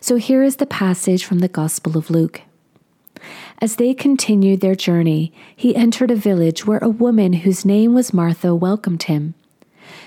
So 0.00 0.16
here 0.16 0.42
is 0.42 0.56
the 0.56 0.66
passage 0.66 1.24
from 1.24 1.38
the 1.38 1.46
Gospel 1.46 1.96
of 1.96 2.10
Luke. 2.10 2.40
As 3.58 3.76
they 3.76 3.94
continued 3.94 4.60
their 4.60 4.74
journey, 4.74 5.32
he 5.54 5.76
entered 5.76 6.10
a 6.10 6.16
village 6.16 6.66
where 6.66 6.80
a 6.82 6.88
woman 6.88 7.32
whose 7.34 7.64
name 7.64 7.94
was 7.94 8.12
Martha 8.12 8.52
welcomed 8.52 9.04
him. 9.04 9.34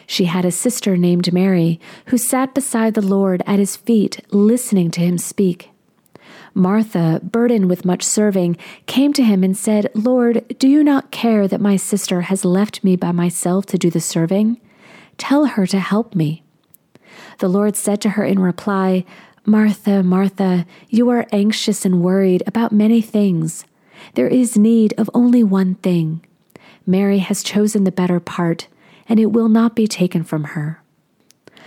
She 0.06 0.26
had 0.26 0.44
a 0.44 0.52
sister 0.52 0.98
named 0.98 1.32
Mary 1.32 1.80
who 2.08 2.18
sat 2.18 2.54
beside 2.54 2.96
the 2.96 3.02
Lord 3.02 3.42
at 3.48 3.60
his 3.60 3.78
feet, 3.78 4.20
listening 4.30 4.92
to 4.92 5.00
him 5.00 5.18
speak. 5.18 5.70
Martha, 6.54 7.20
burdened 7.24 7.70
with 7.70 7.86
much 7.86 8.04
serving, 8.04 8.58
came 8.86 9.12
to 9.14 9.24
him 9.24 9.44
and 9.44 9.58
said, 9.58 9.90
Lord, 9.96 10.46
do 10.60 10.68
you 10.68 10.84
not 10.84 11.12
care 11.12 11.48
that 11.48 11.62
my 11.62 11.76
sister 11.76 12.22
has 12.22 12.46
left 12.46 12.84
me 12.84 12.96
by 12.96 13.12
myself 13.12 13.66
to 13.68 13.78
do 13.78 13.90
the 13.90 14.00
serving? 14.00 14.62
Tell 15.18 15.46
her 15.46 15.66
to 15.68 15.80
help 15.80 16.14
me. 16.14 16.44
The 17.40 17.48
Lord 17.48 17.76
said 17.76 18.02
to 18.02 18.12
her 18.12 18.24
in 18.24 18.40
reply, 18.40 19.06
Martha, 19.46 20.04
Martha, 20.04 20.66
you 20.90 21.10
are 21.10 21.28
anxious 21.32 21.86
and 21.86 22.02
worried 22.02 22.44
about 22.46 22.72
many 22.72 23.02
things. 23.02 23.66
There 24.14 24.28
is 24.28 24.58
need 24.58 24.94
of 24.98 25.10
only 25.14 25.44
one 25.44 25.76
thing. 25.76 26.26
Mary 26.86 27.20
has 27.20 27.44
chosen 27.44 27.84
the 27.84 27.92
better 27.92 28.20
part, 28.20 28.68
and 29.08 29.20
it 29.20 29.28
will 29.28 29.50
not 29.50 29.76
be 29.76 29.88
taken 29.88 30.24
from 30.24 30.44
her. 30.46 30.83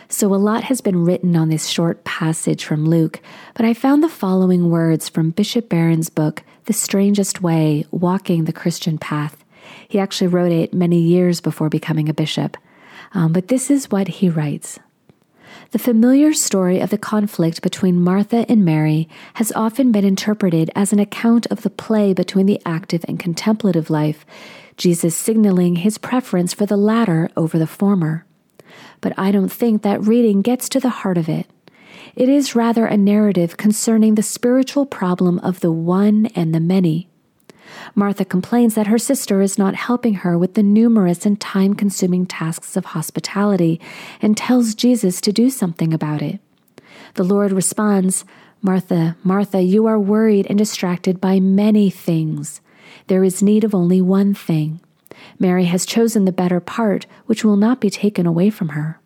So, 0.08 0.32
a 0.32 0.36
lot 0.36 0.64
has 0.64 0.80
been 0.80 1.04
written 1.04 1.34
on 1.34 1.48
this 1.48 1.66
short 1.66 2.04
passage 2.04 2.64
from 2.64 2.84
Luke, 2.84 3.20
but 3.54 3.66
I 3.66 3.74
found 3.74 4.04
the 4.04 4.08
following 4.08 4.70
words 4.70 5.08
from 5.08 5.30
Bishop 5.30 5.68
Barron's 5.68 6.10
book, 6.10 6.44
The 6.66 6.72
Strangest 6.72 7.42
Way 7.42 7.84
Walking 7.90 8.44
the 8.44 8.52
Christian 8.52 8.98
Path. 8.98 9.44
He 9.88 9.98
actually 9.98 10.28
wrote 10.28 10.52
it 10.52 10.72
many 10.72 11.00
years 11.00 11.40
before 11.40 11.68
becoming 11.68 12.08
a 12.08 12.14
bishop. 12.14 12.56
Um, 13.14 13.32
but 13.32 13.48
this 13.48 13.68
is 13.68 13.90
what 13.90 14.06
he 14.06 14.28
writes 14.28 14.78
The 15.72 15.78
familiar 15.80 16.32
story 16.32 16.78
of 16.78 16.90
the 16.90 16.98
conflict 16.98 17.60
between 17.60 18.00
Martha 18.00 18.46
and 18.48 18.64
Mary 18.64 19.08
has 19.34 19.50
often 19.56 19.90
been 19.90 20.04
interpreted 20.04 20.70
as 20.76 20.92
an 20.92 21.00
account 21.00 21.48
of 21.48 21.62
the 21.62 21.70
play 21.70 22.14
between 22.14 22.46
the 22.46 22.62
active 22.64 23.04
and 23.08 23.18
contemplative 23.18 23.90
life, 23.90 24.24
Jesus 24.76 25.16
signaling 25.16 25.76
his 25.76 25.98
preference 25.98 26.54
for 26.54 26.64
the 26.64 26.76
latter 26.76 27.28
over 27.36 27.58
the 27.58 27.66
former 27.66 28.24
but 29.00 29.12
I 29.18 29.30
don't 29.30 29.52
think 29.52 29.82
that 29.82 30.02
reading 30.02 30.42
gets 30.42 30.68
to 30.70 30.80
the 30.80 30.88
heart 30.88 31.18
of 31.18 31.28
it. 31.28 31.46
It 32.14 32.28
is 32.28 32.54
rather 32.54 32.86
a 32.86 32.96
narrative 32.96 33.56
concerning 33.56 34.14
the 34.14 34.22
spiritual 34.22 34.86
problem 34.86 35.38
of 35.40 35.60
the 35.60 35.72
one 35.72 36.26
and 36.34 36.54
the 36.54 36.60
many. 36.60 37.08
Martha 37.94 38.24
complains 38.24 38.74
that 38.74 38.86
her 38.86 38.98
sister 38.98 39.40
is 39.40 39.58
not 39.58 39.74
helping 39.74 40.14
her 40.14 40.38
with 40.38 40.54
the 40.54 40.62
numerous 40.62 41.26
and 41.26 41.40
time 41.40 41.74
consuming 41.74 42.26
tasks 42.26 42.76
of 42.76 42.86
hospitality 42.86 43.80
and 44.22 44.36
tells 44.36 44.74
Jesus 44.74 45.20
to 45.20 45.32
do 45.32 45.50
something 45.50 45.92
about 45.92 46.22
it. 46.22 46.40
The 47.14 47.24
Lord 47.24 47.52
responds, 47.52 48.24
Martha, 48.62 49.16
Martha, 49.22 49.62
you 49.62 49.86
are 49.86 49.98
worried 49.98 50.46
and 50.48 50.58
distracted 50.58 51.20
by 51.20 51.40
many 51.40 51.90
things. 51.90 52.60
There 53.08 53.24
is 53.24 53.42
need 53.42 53.64
of 53.64 53.74
only 53.74 54.00
one 54.00 54.34
thing. 54.34 54.80
Mary 55.38 55.64
has 55.64 55.86
chosen 55.86 56.24
the 56.24 56.32
better 56.32 56.60
part, 56.60 57.06
which 57.26 57.44
will 57.44 57.56
not 57.56 57.80
be 57.80 57.90
taken 57.90 58.26
away 58.26 58.50
from 58.50 58.70
her. 58.70 59.00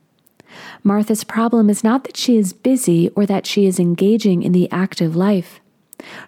Martha's 0.82 1.24
problem 1.24 1.70
is 1.70 1.84
not 1.84 2.04
that 2.04 2.16
she 2.16 2.36
is 2.36 2.52
busy 2.52 3.08
or 3.10 3.26
that 3.26 3.46
she 3.46 3.66
is 3.66 3.78
engaging 3.78 4.42
in 4.42 4.52
the 4.52 4.70
active 4.70 5.14
life. 5.14 5.60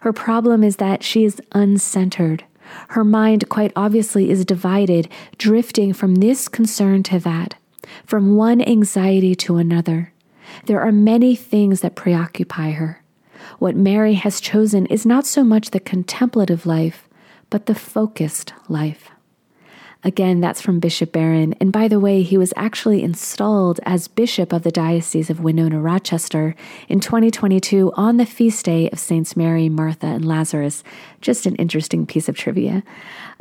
Her 0.00 0.12
problem 0.12 0.62
is 0.62 0.76
that 0.76 1.02
she 1.02 1.24
is 1.24 1.40
uncentered. 1.52 2.42
Her 2.88 3.04
mind, 3.04 3.48
quite 3.48 3.72
obviously, 3.74 4.30
is 4.30 4.44
divided, 4.44 5.08
drifting 5.38 5.92
from 5.92 6.16
this 6.16 6.48
concern 6.48 7.02
to 7.04 7.18
that, 7.20 7.54
from 8.04 8.36
one 8.36 8.60
anxiety 8.60 9.34
to 9.36 9.56
another. 9.56 10.12
There 10.66 10.80
are 10.80 10.92
many 10.92 11.34
things 11.34 11.80
that 11.80 11.96
preoccupy 11.96 12.72
her. 12.72 13.02
What 13.58 13.76
Mary 13.76 14.14
has 14.14 14.40
chosen 14.40 14.86
is 14.86 15.06
not 15.06 15.26
so 15.26 15.42
much 15.42 15.70
the 15.70 15.80
contemplative 15.80 16.66
life, 16.66 17.08
but 17.50 17.66
the 17.66 17.74
focused 17.74 18.52
life. 18.68 19.11
Again, 20.04 20.40
that's 20.40 20.60
from 20.60 20.80
Bishop 20.80 21.12
Barron. 21.12 21.54
And 21.60 21.70
by 21.70 21.86
the 21.86 22.00
way, 22.00 22.22
he 22.22 22.36
was 22.36 22.52
actually 22.56 23.04
installed 23.04 23.78
as 23.84 24.08
Bishop 24.08 24.52
of 24.52 24.64
the 24.64 24.72
Diocese 24.72 25.30
of 25.30 25.40
Winona 25.40 25.80
Rochester 25.80 26.56
in 26.88 26.98
2022 26.98 27.92
on 27.94 28.16
the 28.16 28.26
feast 28.26 28.64
day 28.64 28.90
of 28.90 28.98
Saints 28.98 29.36
Mary, 29.36 29.68
Martha, 29.68 30.06
and 30.06 30.24
Lazarus. 30.24 30.82
Just 31.20 31.46
an 31.46 31.54
interesting 31.54 32.04
piece 32.04 32.28
of 32.28 32.36
trivia. 32.36 32.82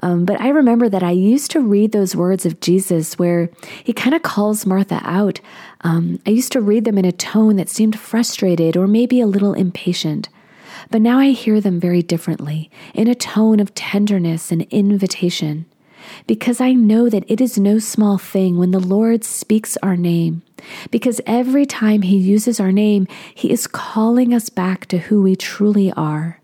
Um, 0.04 0.24
but 0.24 0.39
I 0.39 0.50
remember 0.50 0.88
that 0.88 1.02
I 1.02 1.12
used 1.12 1.50
to 1.52 1.62
read 1.62 1.93
those 1.93 2.15
words 2.15 2.45
of 2.45 2.60
Jesus 2.60 3.17
where 3.17 3.50
he 3.84 3.91
kind 3.91 4.13
of 4.13 4.21
calls 4.21 4.65
Martha 4.65 5.02
out. 5.04 5.41
Um, 5.82 6.19
I 6.28 6.30
used 6.30 6.52
to 6.52 6.62
read 6.62 6.86
them 6.86 7.00
in 7.00 7.06
a 7.06 7.12
tone 7.12 7.56
that 7.56 7.69
seemed 7.69 8.00
frustrated 8.00 8.78
or 8.78 8.86
maybe 8.86 9.19
a 9.19 9.28
little 9.28 9.54
impatient. 9.54 10.30
But 10.91 11.02
now 11.02 11.17
I 11.17 11.32
hear 11.32 11.60
them 11.60 11.80
very 11.80 12.02
differently, 12.02 12.69
in 12.93 13.08
a 13.08 13.15
tone 13.15 13.60
of 13.60 13.74
tenderness 13.74 14.52
and 14.52 14.63
invitation 14.63 15.65
because 16.27 16.61
I 16.61 16.73
know 16.73 17.09
that 17.09 17.25
it 17.27 17.41
is 17.41 17.57
no 17.57 17.79
small 17.79 18.17
thing 18.17 18.57
when 18.57 18.71
the 18.71 18.79
Lord 18.79 19.23
speaks 19.23 19.77
our 19.77 19.97
name. 19.97 20.41
Because 20.89 21.21
every 21.25 21.65
time 21.65 22.03
He 22.03 22.17
uses 22.17 22.59
our 22.59 22.71
name, 22.71 23.07
He 23.33 23.51
is 23.51 23.67
calling 23.67 24.33
us 24.33 24.49
back 24.49 24.85
to 24.87 24.97
who 24.97 25.21
we 25.21 25.35
truly 25.35 25.91
are. 25.93 26.39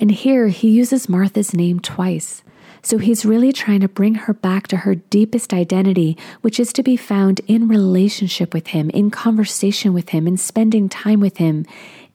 And 0.00 0.10
here 0.10 0.48
He 0.48 0.70
uses 0.70 1.08
Martha's 1.08 1.54
name 1.54 1.80
twice. 1.80 2.42
So 2.82 2.98
He's 2.98 3.24
really 3.24 3.52
trying 3.52 3.80
to 3.80 3.88
bring 3.88 4.14
her 4.14 4.34
back 4.34 4.66
to 4.68 4.78
her 4.78 4.94
deepest 4.94 5.54
identity, 5.54 6.18
which 6.40 6.60
is 6.60 6.72
to 6.74 6.82
be 6.82 6.96
found 6.96 7.40
in 7.46 7.68
relationship 7.68 8.52
with 8.52 8.68
Him, 8.68 8.90
in 8.90 9.10
conversation 9.10 9.92
with 9.92 10.10
Him, 10.10 10.26
in 10.26 10.36
spending 10.36 10.88
time 10.88 11.20
with 11.20 11.38
Him, 11.38 11.64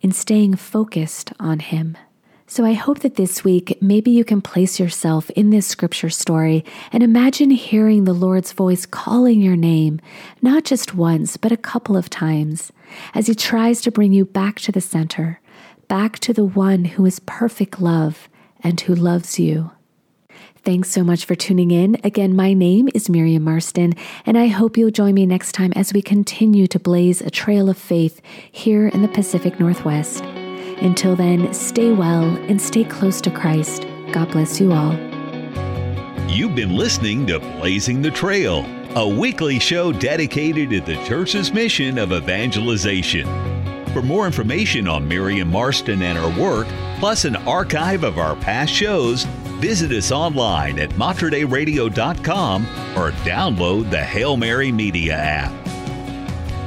in 0.01 0.11
staying 0.11 0.55
focused 0.55 1.33
on 1.39 1.59
Him. 1.59 1.97
So 2.51 2.65
I 2.65 2.73
hope 2.73 3.01
that 3.01 3.13
this 3.13 3.43
week, 3.43 3.77
maybe 3.79 4.09
you 4.09 4.25
can 4.25 4.41
place 4.41 4.79
yourself 4.79 5.29
in 5.29 5.51
this 5.51 5.67
scripture 5.67 6.09
story 6.09 6.65
and 6.91 7.03
imagine 7.03 7.51
hearing 7.51 8.05
the 8.05 8.13
Lord's 8.13 8.53
voice 8.53 8.87
calling 8.87 9.39
your 9.39 9.55
name, 9.55 10.01
not 10.41 10.63
just 10.63 10.95
once, 10.95 11.37
but 11.37 11.51
a 11.51 11.57
couple 11.57 11.95
of 11.95 12.09
times, 12.09 12.71
as 13.13 13.27
He 13.27 13.35
tries 13.35 13.81
to 13.81 13.91
bring 13.91 14.13
you 14.13 14.25
back 14.25 14.55
to 14.61 14.71
the 14.71 14.81
center, 14.81 15.39
back 15.87 16.17
to 16.19 16.33
the 16.33 16.43
one 16.43 16.85
who 16.85 17.05
is 17.05 17.19
perfect 17.19 17.79
love 17.79 18.27
and 18.61 18.81
who 18.81 18.95
loves 18.95 19.37
you. 19.37 19.69
Thanks 20.63 20.89
so 20.89 21.03
much 21.03 21.25
for 21.25 21.35
tuning 21.35 21.69
in. 21.69 21.97
Again, 22.03 22.35
my 22.35 22.53
name 22.53 22.89
is 22.95 23.11
Miriam 23.11 23.43
Marston, 23.43 23.93
and 24.25 24.39
I 24.39 24.47
hope 24.47 24.75
you'll 24.75 24.89
join 24.89 25.13
me 25.13 25.27
next 25.27 25.51
time 25.51 25.71
as 25.75 25.93
we 25.93 26.01
continue 26.01 26.65
to 26.65 26.79
blaze 26.79 27.21
a 27.21 27.29
trail 27.29 27.69
of 27.69 27.77
faith 27.77 28.21
here 28.51 28.87
in 28.87 29.03
the 29.03 29.07
Pacific 29.07 29.59
Northwest. 29.59 30.23
Until 30.81 31.15
then, 31.15 31.53
stay 31.53 31.91
well 31.91 32.23
and 32.47 32.61
stay 32.61 32.83
close 32.83 33.19
to 33.21 33.31
Christ. 33.31 33.85
God 34.11 34.31
bless 34.31 34.59
you 34.59 34.71
all. 34.71 34.93
You've 36.29 36.55
been 36.55 36.75
listening 36.75 37.27
to 37.27 37.39
Blazing 37.39 38.01
the 38.01 38.11
Trail, 38.11 38.65
a 38.95 39.07
weekly 39.07 39.59
show 39.59 39.91
dedicated 39.91 40.69
to 40.69 40.79
the 40.79 40.95
church's 41.05 41.51
mission 41.51 41.97
of 41.97 42.13
evangelization. 42.13 43.27
For 43.93 44.01
more 44.01 44.25
information 44.25 44.87
on 44.87 45.07
Miriam 45.07 45.49
Marston 45.49 46.01
and 46.01 46.17
her 46.17 46.41
work, 46.41 46.67
plus 46.99 47.25
an 47.25 47.35
archive 47.35 48.03
of 48.03 48.17
our 48.17 48.35
past 48.35 48.71
shows, 48.71 49.23
visit 49.59 49.91
us 49.91 50.11
online 50.11 50.79
at 50.79 50.91
materdeiradio.com 50.91 52.63
or 52.95 53.11
download 53.25 53.89
the 53.89 54.03
Hail 54.03 54.37
Mary 54.37 54.71
Media 54.71 55.15
app. 55.15 55.58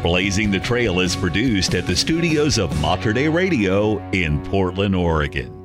Blazing 0.02 0.50
the 0.50 0.58
Trail 0.58 0.98
is 0.98 1.14
produced 1.14 1.76
at 1.76 1.86
the 1.86 1.94
studios 1.94 2.58
of 2.58 2.80
Mater 2.80 3.12
Dei 3.12 3.28
Radio 3.28 3.98
in 4.10 4.42
Portland, 4.46 4.96
Oregon. 4.96 5.58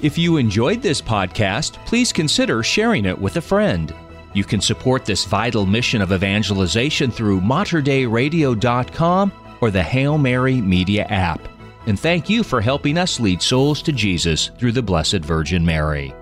If 0.00 0.16
you 0.16 0.36
enjoyed 0.36 0.80
this 0.80 1.02
podcast, 1.02 1.84
please 1.86 2.12
consider 2.12 2.62
sharing 2.62 3.04
it 3.04 3.18
with 3.18 3.36
a 3.36 3.40
friend. 3.40 3.92
You 4.32 4.44
can 4.44 4.60
support 4.60 5.04
this 5.04 5.24
vital 5.24 5.66
mission 5.66 6.00
of 6.02 6.12
evangelization 6.12 7.10
through 7.10 7.40
materdeiradio.com 7.40 9.32
or 9.60 9.72
the 9.72 9.82
Hail 9.82 10.18
Mary 10.18 10.60
Media 10.60 11.04
app. 11.06 11.40
And 11.86 11.98
thank 11.98 12.30
you 12.30 12.44
for 12.44 12.60
helping 12.60 12.96
us 12.96 13.18
lead 13.18 13.42
souls 13.42 13.82
to 13.82 13.90
Jesus 13.90 14.52
through 14.56 14.72
the 14.72 14.82
Blessed 14.82 15.24
Virgin 15.24 15.64
Mary. 15.64 16.14